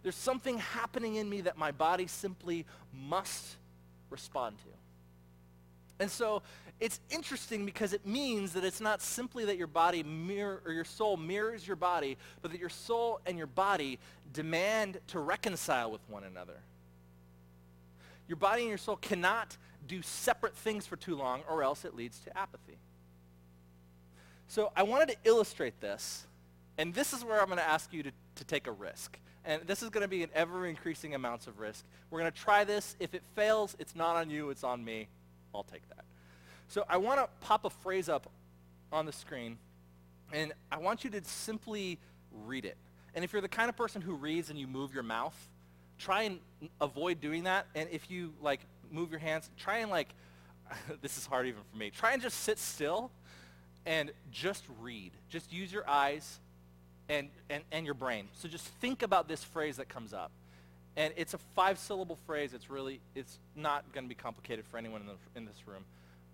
[0.03, 3.57] There's something happening in me that my body simply must
[4.11, 4.64] respond to.
[5.98, 6.42] And so
[6.81, 10.85] it's interesting because it means that it's not simply that your body mirror or your
[10.85, 13.99] soul mirrors your body, but that your soul and your body
[14.33, 16.59] demand to reconcile with one another.
[18.29, 19.57] Your body and your soul cannot
[19.87, 22.79] do separate things for too long or else it leads to apathy.
[24.49, 26.27] So I wanted to illustrate this,
[26.77, 29.19] and this is where I'm going to ask you to, to take a risk.
[29.45, 31.85] And this is going to be an ever-increasing amounts of risk.
[32.11, 32.97] We're going to try this.
[32.99, 35.09] If it fails, it's not on you, it's on me.
[35.55, 36.05] I'll take that.
[36.68, 38.29] So I want to pop a phrase up
[38.92, 39.59] on the screen,
[40.33, 41.98] and I want you to simply
[42.44, 42.77] read it.
[43.14, 45.37] And if you're the kind of person who reads and you move your mouth,
[45.98, 46.40] try and
[46.81, 47.66] avoid doing that.
[47.74, 50.09] And if you like move your hands, try and like,
[51.03, 53.11] this is hard even for me, try and just sit still
[53.87, 55.12] and just read.
[55.29, 56.40] Just use your eyes
[57.09, 58.29] and, and, and your brain.
[58.35, 60.31] So just think about this phrase that comes up.
[60.96, 62.55] And it's a five-syllable phrase.
[62.55, 65.85] It's really, it's not going to be complicated for anyone in, the, in this room.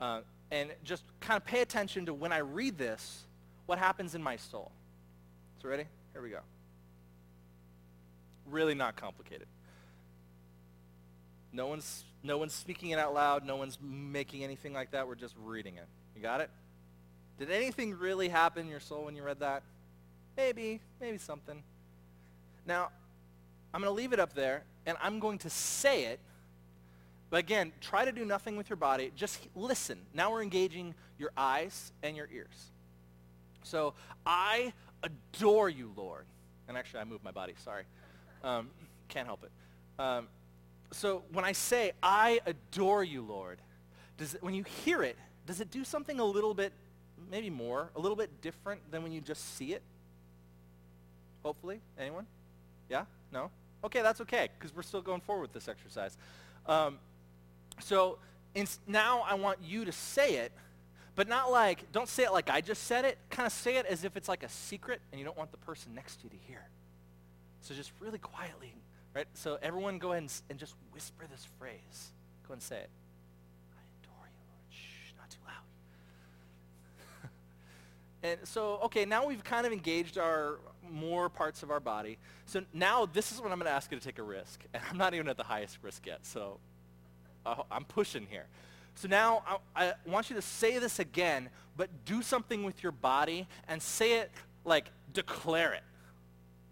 [0.00, 3.24] Uh, and just kind of pay attention to when I read this,
[3.66, 4.72] what happens in my soul.
[5.62, 5.84] So ready?
[6.12, 6.40] Here we go.
[8.46, 9.46] Really not complicated.
[11.52, 13.44] No one's, no one's speaking it out loud.
[13.44, 15.06] No one's making anything like that.
[15.06, 15.86] We're just reading it.
[16.16, 16.50] You got it?
[17.38, 19.62] Did anything really happen in your soul when you read that?
[20.36, 20.80] Maybe.
[21.00, 21.62] Maybe something.
[22.66, 22.90] Now,
[23.72, 26.20] I'm going to leave it up there, and I'm going to say it
[27.30, 29.12] but again, try to do nothing with your body.
[29.16, 29.98] Just listen.
[30.12, 32.72] Now we're engaging your eyes and your ears.
[33.62, 33.94] So
[34.26, 36.26] I adore you, Lord.
[36.68, 37.54] And actually, I moved my body.
[37.64, 37.84] Sorry.
[38.42, 38.70] Um,
[39.08, 39.50] can't help it.
[40.00, 40.28] Um,
[40.92, 43.58] so when I say, I adore you, Lord,
[44.18, 45.16] does it, when you hear it,
[45.46, 46.72] does it do something a little bit,
[47.30, 49.82] maybe more, a little bit different than when you just see it?
[51.42, 51.80] Hopefully.
[51.98, 52.26] Anyone?
[52.88, 53.04] Yeah?
[53.32, 53.50] No?
[53.84, 56.16] Okay, that's okay, because we're still going forward with this exercise.
[56.66, 56.98] Um,
[57.80, 58.18] so
[58.86, 60.52] now I want you to say it,
[61.14, 63.18] but not like, don't say it like I just said it.
[63.30, 65.58] Kind of say it as if it's like a secret and you don't want the
[65.58, 66.68] person next to you to hear.
[67.60, 68.74] So just really quietly,
[69.14, 69.26] right?
[69.34, 72.12] So everyone go ahead and, and just whisper this phrase.
[72.46, 72.90] Go and say it.
[73.74, 74.64] I adore you, Lord.
[74.70, 77.30] Shh, not too loud.
[78.22, 80.58] and so, okay, now we've kind of engaged our
[80.90, 82.18] more parts of our body.
[82.46, 84.64] So now this is when I'm going to ask you to take a risk.
[84.72, 86.58] And I'm not even at the highest risk yet, so
[87.46, 88.46] uh, I'm pushing here.
[88.94, 92.92] So now I, I want you to say this again, but do something with your
[92.92, 94.31] body and say it
[94.64, 95.83] like declare it.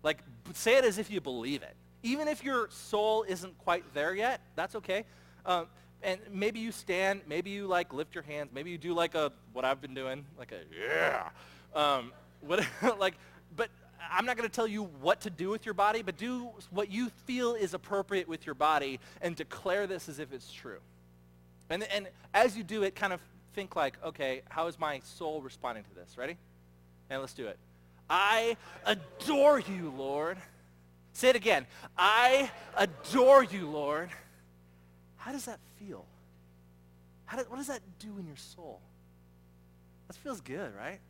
[0.03, 0.19] Like
[0.55, 1.75] say it as if you believe it.
[2.03, 5.05] Even if your soul isn't quite there yet, that's okay.
[5.45, 5.67] Um,
[6.03, 9.33] and maybe you stand, maybe you like lift your hands, maybe you do like a,
[9.53, 11.31] what I've been doing, like a, yeah,
[11.75, 12.65] Um, what,
[12.99, 13.15] like,
[13.57, 13.71] but
[14.11, 16.91] I'm not going to tell you what to do with your body, but do what
[16.91, 20.79] you feel is appropriate with your body and declare this as if it's true.
[21.71, 23.21] And, and as you do it, kind of
[23.55, 26.17] think like, okay, how is my soul responding to this?
[26.17, 26.37] Ready?
[27.11, 27.59] And let's do it.
[28.09, 28.57] I
[28.87, 30.39] adore you, Lord.
[31.13, 31.67] Say it again.
[31.97, 34.11] I adore you, Lord.
[35.17, 36.05] How does that feel?
[37.27, 38.81] How do, what does that do in your soul?
[40.07, 41.01] That feels good, right?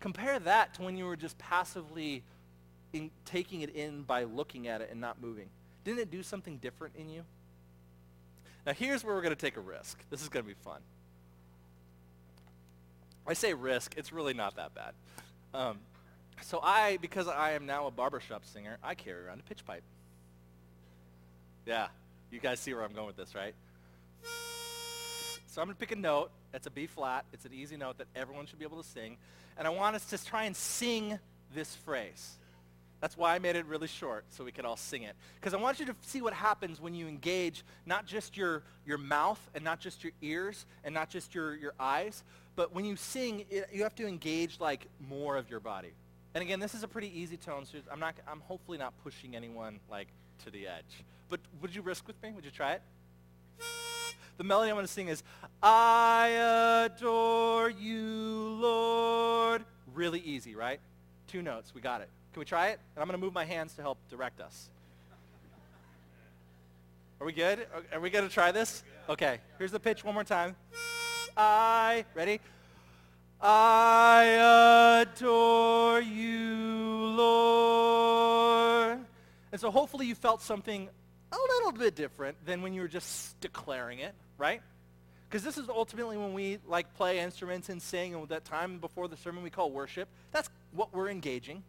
[0.00, 2.22] Compare that to when you were just passively
[2.92, 5.48] in, taking it in by looking at it and not moving.
[5.84, 7.24] Didn't it do something different in you?
[8.66, 9.98] Now here's where we're going to take a risk.
[10.10, 10.80] This is going to be fun.
[13.26, 14.92] I say risk, it's really not that bad.
[15.52, 15.78] Um,
[16.42, 19.82] so I, because I am now a barbershop singer, I carry around a pitch pipe.
[21.64, 21.88] Yeah,
[22.30, 23.54] you guys see where I'm going with this, right?
[25.46, 26.30] So I'm going to pick a note.
[26.56, 27.26] It's a B flat.
[27.34, 29.18] It's an easy note that everyone should be able to sing.
[29.58, 31.18] And I want us to try and sing
[31.54, 32.36] this phrase.
[33.00, 35.14] That's why I made it really short, so we could all sing it.
[35.38, 38.96] Because I want you to see what happens when you engage not just your, your
[38.96, 42.24] mouth and not just your ears and not just your, your eyes,
[42.56, 45.92] but when you sing, it, you have to engage like more of your body.
[46.34, 49.36] And again, this is a pretty easy tone, so I'm, not, I'm hopefully not pushing
[49.36, 50.08] anyone like
[50.44, 51.04] to the edge.
[51.28, 52.32] But would you risk with me?
[52.32, 52.82] Would you try it?
[54.38, 55.22] The melody I'm going to sing is,
[55.62, 59.64] I adore you, Lord.
[59.94, 60.80] Really easy, right?
[61.26, 61.72] Two notes.
[61.74, 62.08] We got it.
[62.32, 62.78] Can we try it?
[62.94, 64.68] And I'm going to move my hands to help direct us.
[67.18, 67.66] Are we good?
[67.92, 68.84] Are we going to try this?
[69.08, 69.40] Okay.
[69.58, 70.54] Here's the pitch one more time.
[71.34, 72.40] I, ready?
[73.40, 76.54] I adore you,
[77.16, 78.98] Lord.
[79.50, 80.90] And so hopefully you felt something
[81.32, 84.60] a little bit different than when you were just declaring it, right?
[85.28, 89.08] Because this is ultimately when we like play instruments and sing and that time before
[89.08, 90.08] the sermon we call worship.
[90.32, 91.62] That's what we're engaging.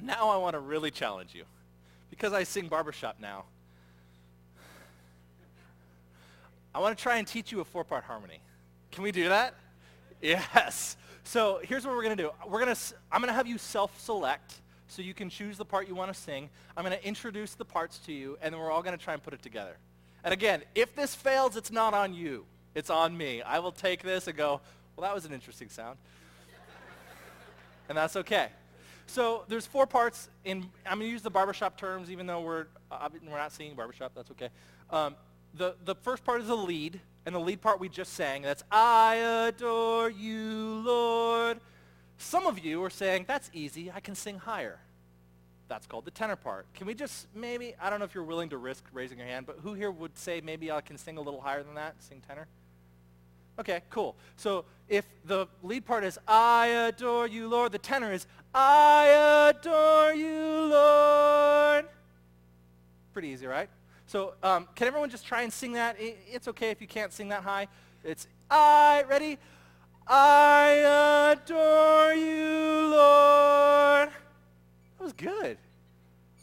[0.00, 1.44] Now I want to really challenge you.
[2.10, 3.44] Because I sing barbershop now.
[6.74, 8.40] I want to try and teach you a four-part harmony.
[8.92, 9.54] Can we do that?
[10.22, 10.96] Yes.
[11.24, 12.30] So here's what we're going to do.
[12.46, 12.80] We're going to,
[13.12, 14.54] I'm going to have you self-select
[14.86, 16.48] so you can choose the part you want to sing.
[16.76, 19.12] I'm going to introduce the parts to you, and then we're all going to try
[19.12, 19.76] and put it together.
[20.28, 22.44] And again, if this fails, it's not on you.
[22.74, 23.40] It's on me.
[23.40, 24.60] I will take this and go,
[24.94, 25.96] well, that was an interesting sound.
[27.88, 28.48] and that's okay.
[29.06, 30.28] So there's four parts.
[30.44, 33.74] In I'm going to use the barbershop terms, even though we're, uh, we're not singing
[33.74, 34.12] barbershop.
[34.14, 34.50] That's okay.
[34.90, 35.16] Um,
[35.54, 38.42] the, the first part is the lead, and the lead part we just sang.
[38.42, 39.14] That's, I
[39.46, 41.58] adore you, Lord.
[42.18, 43.90] Some of you are saying, that's easy.
[43.90, 44.78] I can sing higher.
[45.68, 46.66] That's called the tenor part.
[46.74, 49.46] Can we just maybe, I don't know if you're willing to risk raising your hand,
[49.46, 52.22] but who here would say maybe I can sing a little higher than that, sing
[52.26, 52.46] tenor?
[53.58, 54.16] Okay, cool.
[54.36, 60.14] So if the lead part is, I adore you, Lord, the tenor is, I adore
[60.14, 61.86] you, Lord.
[63.12, 63.68] Pretty easy, right?
[64.06, 65.96] So um, can everyone just try and sing that?
[65.98, 67.68] It's okay if you can't sing that high.
[68.04, 69.38] It's, I, ready?
[70.06, 74.08] I adore you, Lord.
[74.98, 75.58] That was good.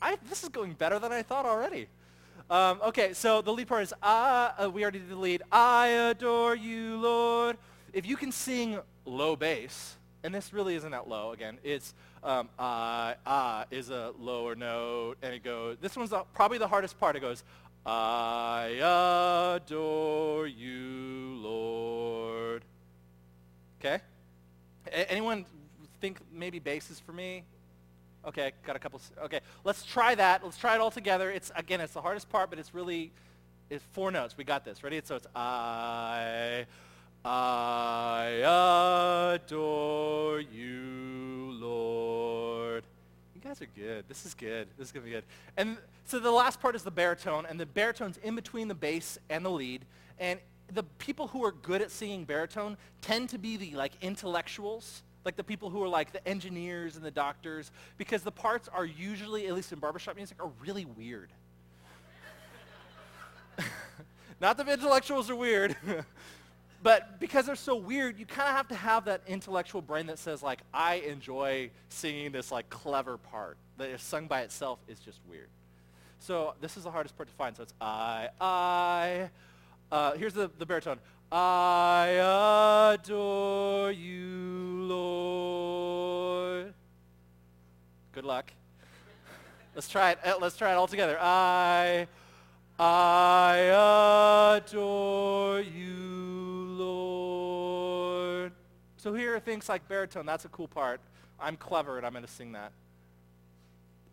[0.02, 1.88] I, this is going better than I thought already.
[2.50, 5.42] Um, okay, so the lead part is, I, uh, we already did the lead.
[5.52, 7.58] I adore you, Lord.
[7.92, 12.50] If you can sing low bass, and this really isn't that low, again, it's um,
[12.58, 17.16] I, I is a lower note, and it goes, this one's probably the hardest part.
[17.16, 17.44] It goes,
[17.86, 18.80] I
[19.56, 22.64] adore you, Lord.
[23.80, 24.02] Okay?
[24.88, 25.46] A- anyone
[26.02, 27.44] think maybe bass is for me?
[28.28, 29.00] Okay, got a couple.
[29.24, 30.44] Okay, let's try that.
[30.44, 31.30] Let's try it all together.
[31.30, 33.12] It's again, it's the hardest part, but it's really
[33.70, 34.38] it's four notes.
[34.38, 34.84] We got this.
[34.84, 35.02] Ready?
[35.04, 36.66] So it's I,
[37.24, 42.84] I adore you, Lord.
[43.36, 44.06] You guys are good.
[44.08, 44.68] This is good.
[44.78, 45.24] This is gonna be good.
[45.58, 49.18] And so the last part is the baritone, and the baritone's in between the bass
[49.30, 49.86] and the lead.
[50.20, 50.40] And
[50.74, 55.36] the people who are good at singing baritone tend to be the like intellectuals like
[55.36, 59.48] the people who are like the engineers and the doctors, because the parts are usually,
[59.48, 61.32] at least in barbershop music, are really weird.
[64.40, 65.76] Not that intellectuals are weird,
[66.84, 70.20] but because they're so weird, you kind of have to have that intellectual brain that
[70.20, 75.00] says like, I enjoy singing this like clever part that if sung by itself is
[75.00, 75.50] just weird.
[76.20, 77.56] So this is the hardest part to find.
[77.56, 79.30] So it's I, I.
[79.92, 81.00] Uh, here's the, the baritone.
[81.32, 86.74] I adore you, Lord.
[88.12, 88.52] Good luck.
[89.74, 90.20] Let's try it.
[90.24, 91.18] Uh, let's try it all together.
[91.20, 92.08] I,
[92.80, 95.96] I adore you,
[96.78, 98.54] Lord.
[98.98, 100.26] So here are things like baritone.
[100.26, 101.02] That's a cool part.
[101.40, 102.72] I'm clever and I'm going to sing that.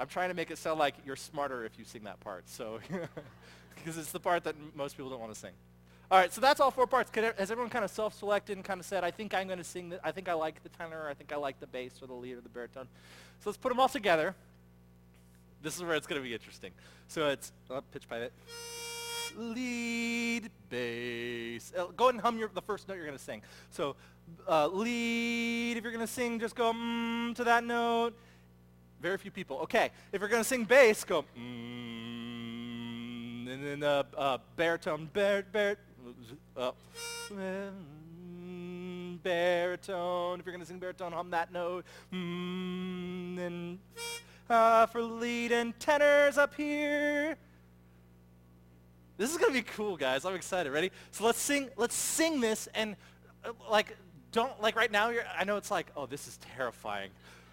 [0.00, 2.48] I'm trying to make it sound like you're smarter if you sing that part.
[2.48, 2.80] So,
[3.76, 5.52] because it's the part that most people don't want to sing.
[6.12, 7.10] All right, so that's all four parts.
[7.10, 9.64] Could, has everyone kind of self-selected and kind of said, I think I'm going to
[9.64, 12.00] sing, the, I think I like the tenor, or I think I like the bass
[12.02, 12.86] or the lead or the baritone.
[13.40, 14.34] So let's put them all together.
[15.62, 16.72] This is where it's going to be interesting.
[17.08, 18.32] So it's, oh, pitch pipe it.
[19.38, 21.72] Lead, bass.
[21.74, 23.40] Uh, go ahead and hum your, the first note you're going to sing.
[23.70, 23.96] So
[24.46, 28.12] uh, lead, if you're going to sing, just go mm, to that note.
[29.00, 29.60] Very few people.
[29.60, 32.02] Okay, if you're going to sing bass, go mm,
[33.50, 35.76] and then uh, uh, baritone, bar, bar,
[37.30, 40.40] mm, baritone.
[40.40, 41.84] If you're going to sing baritone, hum that note.
[42.12, 43.78] Mm, and
[44.48, 47.36] uh, for lead and tenors up here.
[49.18, 50.24] This is gonna be cool, guys.
[50.24, 50.72] I'm excited.
[50.72, 50.90] Ready?
[51.10, 51.68] So let's sing.
[51.76, 52.96] Let's sing this, and
[53.44, 53.96] uh, like,
[54.32, 55.10] don't like right now.
[55.10, 55.24] You're.
[55.38, 57.10] I know it's like, oh, this is terrifying.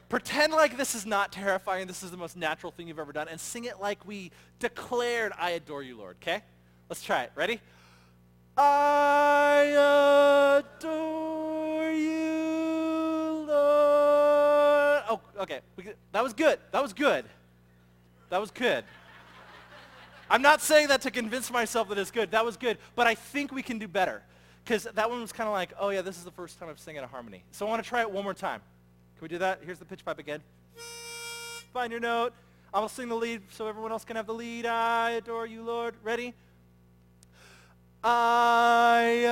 [0.08, 1.86] Pretend like this is not terrifying.
[1.86, 5.32] This is the most natural thing you've ever done, and sing it like we declared,
[5.38, 6.42] "I adore you, Lord." Okay?
[6.90, 7.32] Let's try it.
[7.36, 7.62] Ready?
[8.62, 15.04] I adore you, Lord.
[15.10, 15.62] Oh, okay.
[16.12, 16.60] That was good.
[16.72, 17.24] That was good.
[18.30, 18.84] That was good.
[20.30, 22.32] I'm not saying that to convince myself that it's good.
[22.32, 22.78] That was good.
[22.96, 24.22] But I think we can do better.
[24.66, 26.80] Because that one was kind of like, oh yeah, this is the first time I've
[26.80, 27.44] singing a harmony.
[27.52, 28.60] So I want to try it one more time.
[29.16, 29.62] Can we do that?
[29.64, 30.42] Here's the pitch pipe again.
[31.72, 32.34] Find your note.
[32.74, 34.66] I will sing the lead so everyone else can have the lead.
[34.66, 35.96] I adore you, Lord.
[36.04, 36.34] Ready?
[38.04, 39.26] I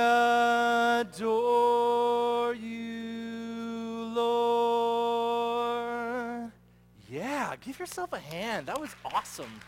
[1.00, 5.32] adore you, Lord.
[7.10, 8.66] Yeah, give yourself a hand.
[8.66, 9.60] That was awesome.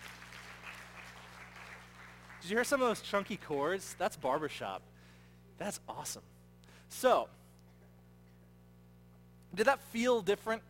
[2.42, 3.96] Did you hear some of those chunky chords?
[3.98, 4.82] That's barbershop.
[5.57, 6.22] That's awesome.
[6.90, 7.28] So,
[9.55, 10.62] did that feel different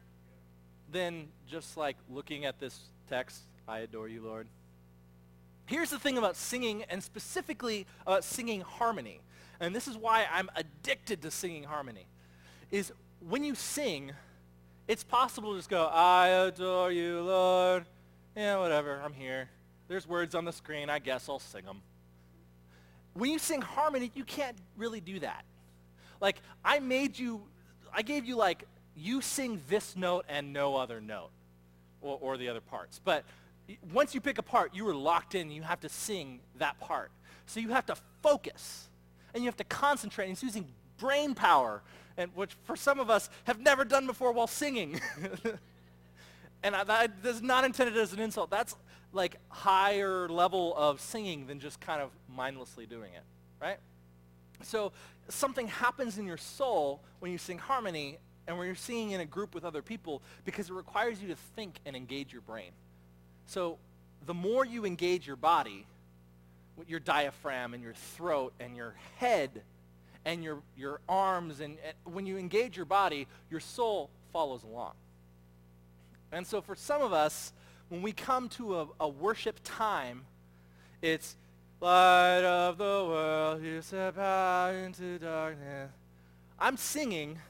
[0.92, 2.78] than just like looking at this
[3.08, 4.46] text, I adore you, Lord?
[5.70, 9.20] Here's the thing about singing, and specifically about singing harmony,
[9.60, 12.06] and this is why I'm addicted to singing harmony,
[12.72, 14.10] is when you sing,
[14.88, 17.84] it's possible to just go, I adore you, Lord.
[18.34, 19.48] Yeah, whatever, I'm here.
[19.86, 21.82] There's words on the screen, I guess I'll sing them.
[23.14, 25.44] When you sing harmony, you can't really do that.
[26.20, 27.42] Like, I made you,
[27.94, 28.64] I gave you like,
[28.96, 31.30] you sing this note and no other note,
[32.02, 33.00] or, or the other parts.
[33.04, 33.24] But
[33.92, 35.50] once you pick a part, you are locked in.
[35.50, 37.10] You have to sing that part.
[37.46, 38.88] So you have to focus,
[39.34, 40.24] and you have to concentrate.
[40.24, 40.66] And it's using
[40.98, 41.82] brain power,
[42.16, 45.00] and which for some of us have never done before while singing.
[46.62, 48.50] and I, that is not intended as an insult.
[48.50, 48.76] That's
[49.12, 53.24] like higher level of singing than just kind of mindlessly doing it,
[53.60, 53.78] right?
[54.62, 54.92] So
[55.28, 59.26] something happens in your soul when you sing harmony and when you're singing in a
[59.26, 62.70] group with other people because it requires you to think and engage your brain.
[63.50, 63.78] So
[64.26, 65.84] the more you engage your body,
[66.86, 69.62] your diaphragm and your throat and your head
[70.24, 74.92] and your, your arms, and, and when you engage your body, your soul follows along.
[76.30, 77.52] And so for some of us,
[77.88, 80.26] when we come to a, a worship time,
[81.02, 81.34] it's
[81.80, 85.90] light of the world, you step out into darkness.
[86.56, 87.40] I'm singing,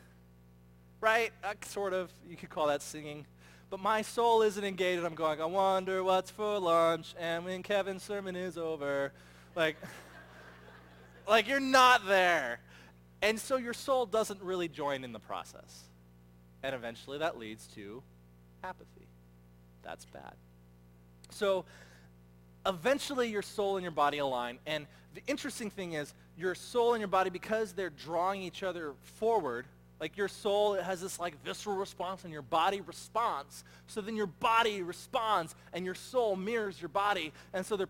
[1.02, 1.30] right?
[1.44, 3.26] Uh, sort of, you could call that singing.
[3.70, 5.04] But my soul isn't engaged.
[5.04, 7.14] I'm going, I wonder what's for lunch.
[7.18, 9.12] And when Kevin's sermon is over,
[9.54, 9.76] like,
[11.28, 12.58] like you're not there.
[13.22, 15.84] And so your soul doesn't really join in the process.
[16.64, 18.02] And eventually that leads to
[18.64, 19.06] apathy.
[19.82, 20.34] That's bad.
[21.30, 21.64] So
[22.66, 24.58] eventually your soul and your body align.
[24.66, 28.94] And the interesting thing is your soul and your body, because they're drawing each other
[29.00, 29.66] forward,
[30.00, 33.64] like your soul has this like visceral response and your body responds.
[33.86, 37.32] So then your body responds and your soul mirrors your body.
[37.52, 37.88] And so they're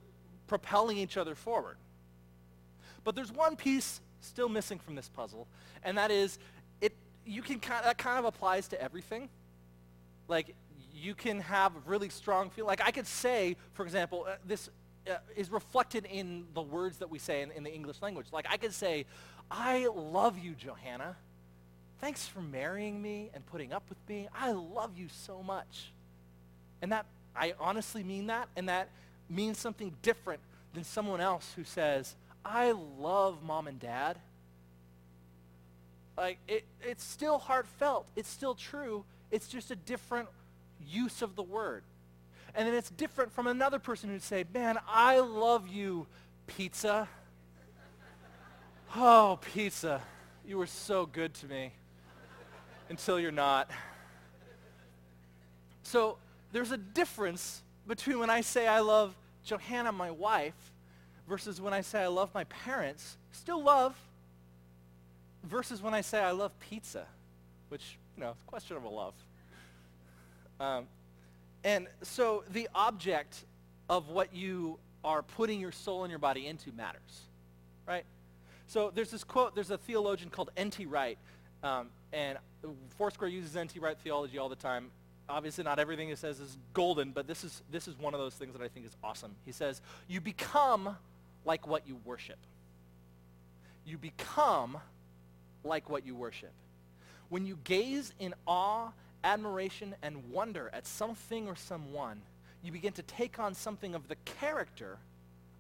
[0.48, 1.76] propelling each other forward.
[3.04, 5.46] But there's one piece still missing from this puzzle,
[5.82, 6.38] and that is
[6.80, 6.92] it
[7.24, 9.28] you can kind that kind of applies to everything.
[10.28, 10.54] Like
[10.92, 14.68] you can have really strong feel like I could say, for example, uh, this
[15.08, 18.26] uh, is reflected in the words that we say in, in the English language.
[18.32, 19.06] Like I could say,
[19.50, 21.16] I love you, Johanna.
[22.00, 24.28] Thanks for marrying me and putting up with me.
[24.34, 25.92] I love you so much.
[26.80, 27.04] And that,
[27.36, 28.88] I honestly mean that, and that
[29.28, 30.40] means something different
[30.72, 34.18] than someone else who says, I love mom and dad.
[36.16, 38.08] Like, it, it's still heartfelt.
[38.16, 39.04] It's still true.
[39.30, 40.28] It's just a different
[40.86, 41.82] use of the word.
[42.54, 46.06] And then it's different from another person who'd say, man, I love you,
[46.46, 47.08] pizza.
[48.96, 50.02] Oh, pizza.
[50.44, 51.70] You were so good to me.
[52.90, 53.70] Until you're not.
[55.84, 56.18] So
[56.52, 59.14] there's a difference between when I say I love
[59.44, 60.72] Johanna, my wife,
[61.26, 63.96] versus when I say I love my parents, still love,
[65.44, 67.06] versus when I say I love pizza,
[67.68, 69.14] which, you know, it's questionable love.
[70.58, 70.86] Um,
[71.64, 73.44] and so the object
[73.88, 77.22] of what you are putting your soul and your body into matters,
[77.86, 78.04] right?
[78.66, 80.86] So there's this quote, there's a theologian called N.T.
[80.86, 81.18] Wright,
[81.62, 82.38] um, and
[82.98, 83.78] Foursquare uses N.T.
[83.78, 84.90] Wright theology all the time.
[85.28, 88.34] Obviously not everything he says is golden, but this is, this is one of those
[88.34, 89.34] things that I think is awesome.
[89.44, 90.96] He says, you become
[91.44, 92.38] like what you worship.
[93.86, 94.78] You become
[95.64, 96.52] like what you worship.
[97.28, 98.90] When you gaze in awe,
[99.22, 102.22] admiration, and wonder at something or someone,
[102.62, 104.98] you begin to take on something of the character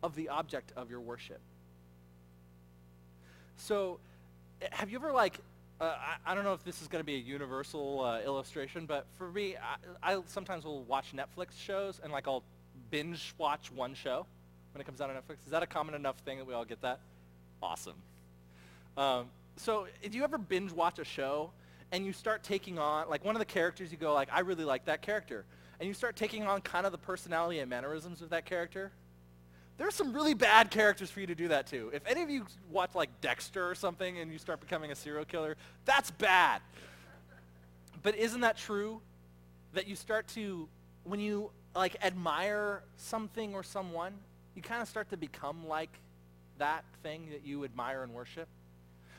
[0.02, 1.40] of the object of your worship.
[3.56, 4.00] So
[4.60, 5.38] eh, have you ever like,
[5.80, 8.84] uh, I, I, don't know if this is going to be a universal uh, illustration,
[8.84, 9.56] but for me,
[10.02, 12.44] I, I, sometimes will watch Netflix shows and like I'll
[12.90, 14.26] binge watch one show
[14.72, 15.44] when it comes out on Netflix.
[15.46, 17.00] Is that a common enough thing that we all get that?
[17.62, 17.96] Awesome.
[18.96, 19.26] Um,
[19.56, 21.50] so do you ever binge watch a show
[21.92, 24.64] and you start taking on, like one of the characters you go like, I really
[24.64, 25.44] like that character.
[25.78, 28.92] And you start taking on kind of the personality and mannerisms of that character.
[29.80, 31.90] There's some really bad characters for you to do that to.
[31.94, 35.24] If any of you watch like Dexter or something and you start becoming a serial
[35.24, 35.56] killer,
[35.86, 36.60] that's bad.
[38.02, 39.00] But isn't that true?
[39.72, 40.68] That you start to,
[41.04, 44.12] when you like admire something or someone,
[44.54, 45.98] you kind of start to become like
[46.58, 48.48] that thing that you admire and worship.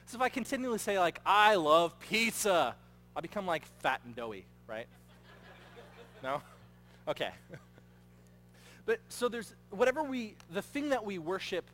[0.05, 2.75] So if I continually say like, I love pizza,
[3.15, 4.85] I become like fat and doughy, right?
[6.21, 6.43] no?
[7.07, 7.31] Okay.
[8.85, 11.65] but so there's, whatever we, the thing that we worship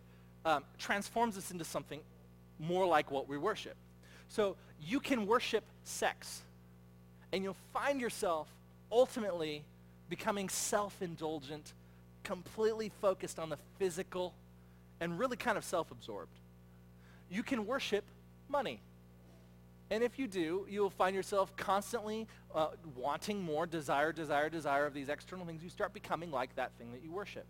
[0.45, 1.99] um, transforms us into something
[2.59, 3.75] more like what we worship.
[4.29, 6.41] So you can worship sex,
[7.31, 8.47] and you'll find yourself
[8.91, 9.63] ultimately
[10.09, 11.73] becoming self-indulgent,
[12.23, 14.33] completely focused on the physical,
[14.99, 16.31] and really kind of self-absorbed.
[17.29, 18.03] You can worship
[18.49, 18.79] money.
[19.89, 24.85] And if you do, you will find yourself constantly uh, wanting more, desire, desire, desire
[24.85, 25.63] of these external things.
[25.63, 27.45] You start becoming like that thing that you worship.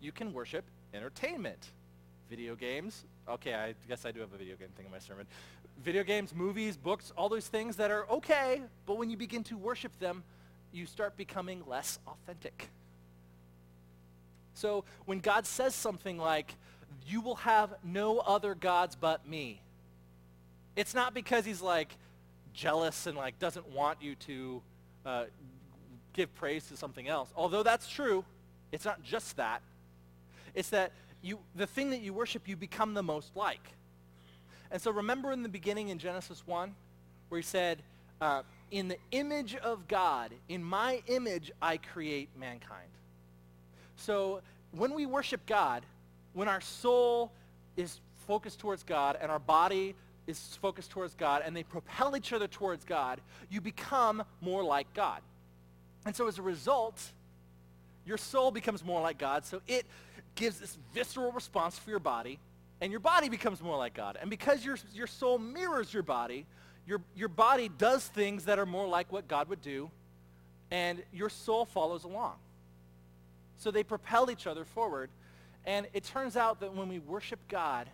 [0.00, 1.72] You can worship entertainment,
[2.30, 3.04] video games.
[3.28, 5.26] Okay, I guess I do have a video game thing in my sermon.
[5.82, 9.56] Video games, movies, books, all those things that are okay, but when you begin to
[9.56, 10.22] worship them,
[10.72, 12.68] you start becoming less authentic.
[14.54, 16.54] So when God says something like,
[17.06, 19.60] you will have no other gods but me,
[20.78, 21.96] it's not because he's like
[22.54, 24.62] jealous and like doesn't want you to
[25.04, 25.24] uh,
[26.12, 27.32] give praise to something else.
[27.34, 28.24] Although that's true,
[28.70, 29.60] it's not just that.
[30.54, 33.74] It's that you, the thing that you worship, you become the most like.
[34.70, 36.72] And so remember in the beginning in Genesis 1,
[37.28, 37.82] where he said,
[38.20, 42.90] uh, in the image of God, in my image, I create mankind.
[43.96, 45.82] So when we worship God,
[46.34, 47.32] when our soul
[47.76, 47.98] is
[48.28, 49.96] focused towards God and our body
[50.28, 53.20] is focused towards God and they propel each other towards God,
[53.50, 55.20] you become more like God.
[56.06, 57.02] And so as a result,
[58.06, 59.44] your soul becomes more like God.
[59.44, 59.86] So it
[60.34, 62.38] gives this visceral response for your body
[62.80, 64.18] and your body becomes more like God.
[64.20, 66.46] And because your, your soul mirrors your body,
[66.86, 69.90] your, your body does things that are more like what God would do
[70.70, 72.34] and your soul follows along.
[73.56, 75.10] So they propel each other forward.
[75.64, 77.88] And it turns out that when we worship God,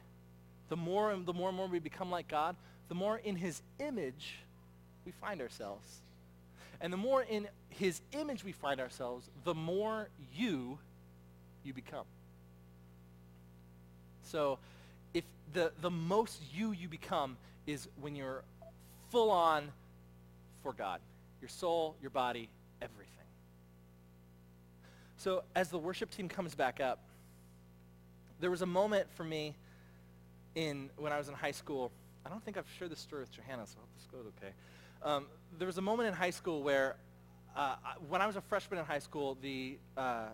[0.69, 2.57] the more and the more and more we become like God,
[2.89, 4.37] the more in his image
[5.05, 6.01] we find ourselves.
[6.81, 10.79] And the more in his image we find ourselves, the more you
[11.65, 12.05] you become.
[14.23, 14.59] So
[15.13, 17.37] if the, the most you you become
[17.67, 18.43] is when you're
[19.11, 19.71] full on
[20.63, 21.01] for God.
[21.41, 22.49] Your soul, your body,
[22.83, 23.11] everything.
[25.17, 26.99] So as the worship team comes back up,
[28.41, 29.55] there was a moment for me
[30.55, 31.91] in when I was in high school.
[32.25, 34.53] I don't think I've shared this story with Johanna, so I hope this goes okay.
[35.03, 35.27] Um,
[35.59, 36.97] there was a moment in high school where,
[37.55, 37.77] uh,
[38.09, 40.29] when I was a freshman in high school, the uh,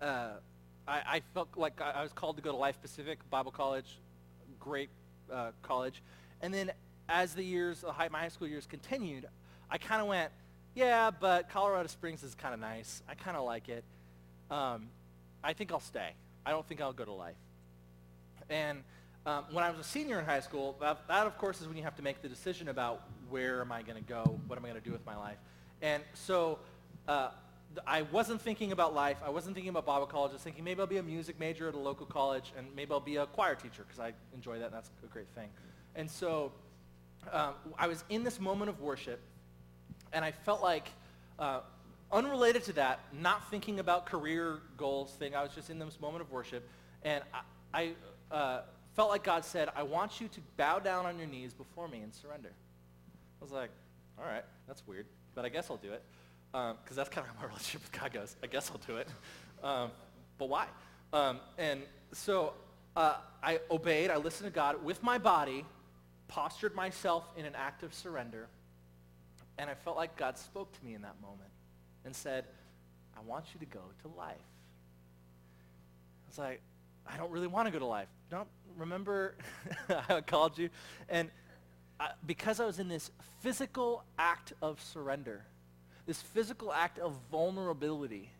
[0.00, 0.28] uh,
[0.86, 3.98] I, I, felt like I was called to go to Life Pacific Bible College,
[4.60, 4.90] great
[5.32, 6.02] uh, college,
[6.42, 6.70] and then
[7.08, 9.26] as the years, my high school years continued,
[9.70, 10.30] I kind of went,
[10.74, 13.02] yeah, but Colorado Springs is kind of nice.
[13.08, 13.84] I kind of like it.
[14.50, 14.88] Um,
[15.42, 16.10] I think I'll stay.
[16.46, 17.36] I don't think I'll go to life.
[18.50, 18.82] And
[19.26, 21.76] um, when I was a senior in high school, that, that, of course is when
[21.76, 24.64] you have to make the decision about where am I going to go, what am
[24.64, 25.38] I going to do with my life.
[25.80, 26.58] And so
[27.08, 27.30] uh,
[27.86, 29.16] I wasn't thinking about life.
[29.24, 30.30] I wasn't thinking about Bible college.
[30.30, 32.92] I was thinking maybe I'll be a music major at a local college and maybe
[32.92, 35.48] I'll be a choir teacher because I enjoy that and that's a great thing.
[35.96, 36.52] And so
[37.32, 39.20] um, I was in this moment of worship,
[40.12, 40.88] and I felt like,
[41.38, 41.60] uh,
[42.12, 46.22] unrelated to that, not thinking about career goals thing, I was just in this moment
[46.22, 46.68] of worship,
[47.02, 47.40] and I,
[47.80, 47.92] I
[48.34, 48.62] uh,
[48.94, 52.00] felt like God said, I want you to bow down on your knees before me
[52.00, 52.50] and surrender.
[53.40, 53.70] I was like,
[54.18, 56.02] all right, that's weird, but I guess I'll do it,
[56.50, 58.36] because um, that's kind of how my relationship with God goes.
[58.42, 59.08] I guess I'll do it,
[59.62, 59.90] um,
[60.36, 60.66] but why?
[61.12, 61.82] Um, and
[62.12, 62.54] so
[62.96, 64.10] uh, I obeyed.
[64.10, 65.64] I listened to God with my body,
[66.26, 68.48] postured myself in an act of surrender,
[69.58, 71.50] and I felt like God spoke to me in that moment
[72.04, 72.46] and said,
[73.16, 74.34] I want you to go to life.
[76.26, 76.60] I was like,
[77.06, 78.08] I don't really want to go to life.
[78.30, 79.36] Don't remember
[80.08, 80.70] I called you?
[81.08, 81.30] And
[82.00, 85.44] I, because I was in this physical act of surrender,
[86.06, 88.30] this physical act of vulnerability,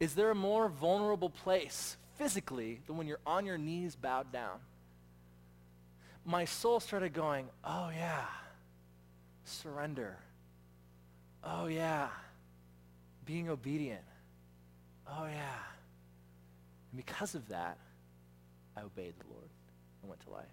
[0.00, 4.58] is there a more vulnerable place physically than when you're on your knees bowed down?
[6.24, 8.26] My soul started going, oh yeah,
[9.44, 10.16] surrender.
[11.44, 12.08] Oh yeah,
[13.24, 14.02] being obedient.
[15.08, 15.58] Oh yeah.
[16.92, 17.78] And because of that,
[18.76, 19.48] I obeyed the Lord
[20.02, 20.44] and went to life.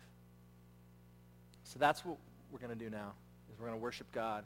[1.64, 2.18] So that's what
[2.52, 3.14] we're going to do now,
[3.52, 4.46] is we're going to worship God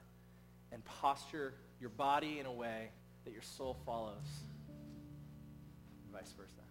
[0.72, 2.90] and posture your body in a way
[3.26, 4.28] that your soul follows,
[6.04, 6.64] and vice versa.